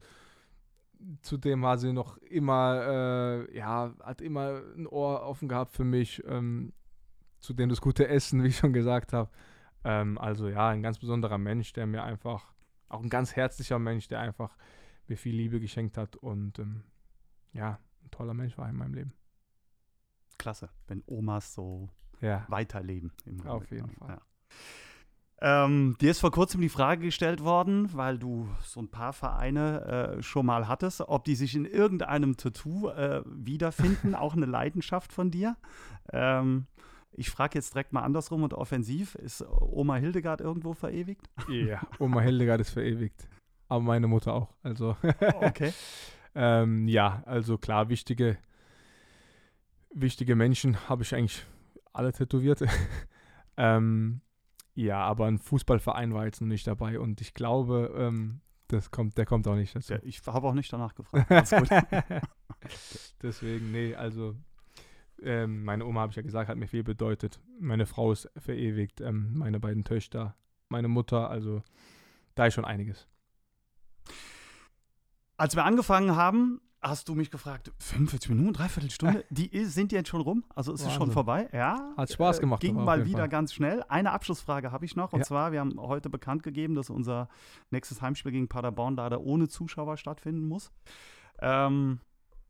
[1.23, 6.23] zudem war sie noch immer, äh, ja, hat immer ein Ohr offen gehabt für mich.
[6.27, 6.73] Ähm,
[7.41, 9.31] zudem das gute Essen, wie ich schon gesagt habe.
[9.85, 12.53] Ähm, also ja, ein ganz besonderer Mensch, der mir einfach,
[12.89, 14.57] auch ein ganz herzlicher Mensch, der einfach
[15.07, 16.83] mir viel Liebe geschenkt hat und ähm,
[17.53, 19.13] ja, ein toller Mensch war in meinem Leben.
[20.39, 21.91] Klasse, wenn Omas so
[22.21, 23.13] Ja, weiterleben.
[23.45, 24.09] Auf jeden Fall.
[24.11, 24.23] Ja.
[25.47, 30.17] Ähm, dir ist vor kurzem die Frage gestellt worden, weil du so ein paar Vereine
[30.17, 35.13] äh, schon mal hattest, ob die sich in irgendeinem Tattoo äh, wiederfinden, auch eine Leidenschaft
[35.13, 35.59] von dir.
[36.11, 36.67] Ähm,
[37.13, 39.17] ich frage jetzt direkt mal andersrum und offensiv.
[39.17, 41.29] Ist Oma Hildegard irgendwo verewigt?
[41.51, 43.29] ja, Oma Hildegard ist verewigt.
[43.69, 44.55] Aber meine Mutter auch.
[44.63, 44.97] Also,
[45.43, 45.75] Okay.
[46.35, 48.39] ähm, ja, also klar, wichtige,
[49.93, 51.45] wichtige Menschen habe ich eigentlich
[51.93, 52.65] alle tätowiert.
[53.59, 54.23] ähm,
[54.75, 59.19] ja, aber ein Fußballverein war jetzt noch nicht dabei und ich glaube, ähm, das kommt,
[59.19, 59.93] der kommt auch nicht dazu.
[59.93, 61.31] Ja, ich habe auch nicht danach gefragt.
[63.23, 64.37] Deswegen, nee, also
[65.23, 67.41] ähm, meine Oma, habe ich ja gesagt, hat mir viel bedeutet.
[67.61, 70.37] Meine Frau ist verewigt, ähm, meine beiden Töchter,
[70.69, 71.63] meine Mutter, also
[72.35, 73.07] da ist schon einiges.
[75.37, 79.91] Als wir angefangen haben, hast du mich gefragt, 45 Minuten, dreiviertel Stunde, die ist- sind
[79.91, 80.45] jetzt schon rum?
[80.55, 81.49] Also ist es schon vorbei?
[81.53, 81.93] Ja.
[81.97, 83.29] Hat Spaß äh, gemacht, Ging aber auf mal wieder Fall.
[83.31, 83.83] ganz schnell.
[83.89, 85.13] Eine Abschlussfrage habe ich noch.
[85.13, 85.25] Und Ja.
[85.25, 87.29] zwar, wir haben heute bekannt gegeben, dass unser
[87.71, 90.71] nächstes Heimspiel gegen Paderborn leider ohne Zuschauer stattfinden muss.
[91.41, 92.01] Ähm,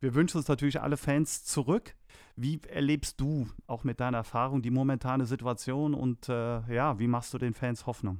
[0.01, 1.95] wir wünschen uns natürlich alle Fans zurück.
[2.35, 7.33] Wie erlebst du auch mit deiner Erfahrung die momentane Situation und äh, ja, wie machst
[7.33, 8.19] du den Fans Hoffnung?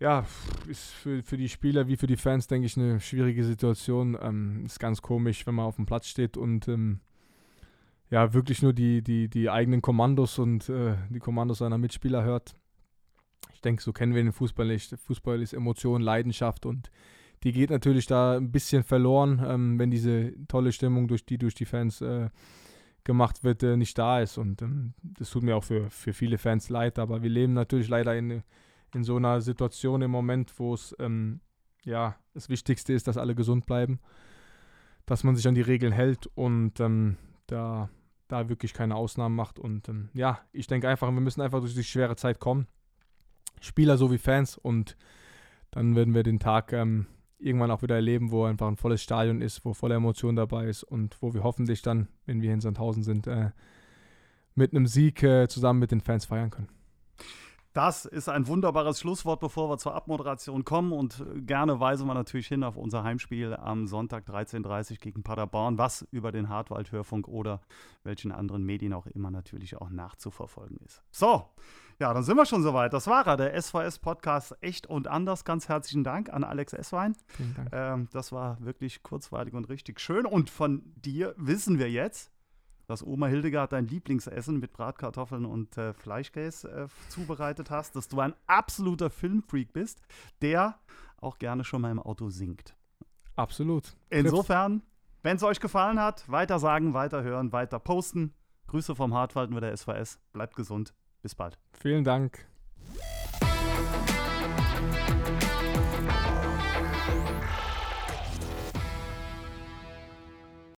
[0.00, 0.24] Ja,
[0.68, 4.16] ist für, für die Spieler wie für die Fans, denke ich, eine schwierige Situation.
[4.20, 7.00] Ähm, ist ganz komisch, wenn man auf dem Platz steht und ähm,
[8.10, 12.54] ja, wirklich nur die, die, die eigenen Kommandos und äh, die Kommandos seiner Mitspieler hört.
[13.52, 14.96] Ich denke, so kennen wir den Fußball nicht.
[14.96, 16.90] Fußball ist Emotion, Leidenschaft und
[17.42, 21.54] die geht natürlich da ein bisschen verloren, ähm, wenn diese tolle Stimmung, durch die durch
[21.54, 22.30] die Fans äh,
[23.02, 24.38] gemacht wird, äh, nicht da ist.
[24.38, 27.88] Und ähm, das tut mir auch für, für viele Fans leid, aber wir leben natürlich
[27.88, 28.42] leider in,
[28.94, 31.40] in so einer Situation im Moment, wo es ähm,
[31.84, 34.00] ja das Wichtigste ist, dass alle gesund bleiben,
[35.06, 37.16] dass man sich an die Regeln hält und ähm,
[37.46, 37.90] da,
[38.28, 39.58] da wirklich keine Ausnahmen macht.
[39.58, 42.66] Und ähm, ja, ich denke einfach, wir müssen einfach durch die schwere Zeit kommen.
[43.60, 44.96] Spieler sowie Fans und
[45.70, 47.06] dann werden wir den Tag ähm,
[47.38, 50.82] irgendwann auch wieder erleben, wo einfach ein volles Stadion ist, wo volle Emotion dabei ist
[50.82, 53.50] und wo wir hoffentlich dann, wenn wir in Sandhausen sind, äh,
[54.54, 56.68] mit einem Sieg äh, zusammen mit den Fans feiern können.
[57.78, 60.90] Das ist ein wunderbares Schlusswort, bevor wir zur Abmoderation kommen.
[60.90, 65.22] Und äh, gerne weisen wir natürlich hin auf unser Heimspiel am Sonntag 13.30 Uhr gegen
[65.22, 67.60] Paderborn, was über den Hartwald-Hörfunk oder
[68.02, 71.04] welchen anderen Medien auch immer natürlich auch nachzuverfolgen ist.
[71.12, 71.44] So,
[72.00, 72.92] ja, dann sind wir schon soweit.
[72.92, 75.44] Das war er, der SVS-Podcast Echt und Anders.
[75.44, 77.14] Ganz herzlichen Dank an Alex Esswein.
[77.28, 77.68] Vielen Dank.
[77.70, 80.26] Ähm, das war wirklich kurzweilig und richtig schön.
[80.26, 82.32] Und von dir wissen wir jetzt,
[82.88, 88.18] dass Oma Hildegard dein Lieblingsessen mit Bratkartoffeln und äh, Fleischkäse äh, zubereitet hast, dass du
[88.18, 90.00] ein absoluter Filmfreak bist,
[90.40, 90.78] der
[91.20, 92.74] auch gerne schon mal im Auto singt.
[93.36, 93.96] Absolut.
[94.10, 94.82] Insofern
[95.22, 98.34] Wenn es euch gefallen hat, weiter sagen, weiter hören, weiter posten.
[98.68, 100.18] Grüße vom Hartwald mit der SVS.
[100.32, 100.94] Bleibt gesund.
[101.22, 101.58] Bis bald.
[101.72, 102.46] Vielen Dank.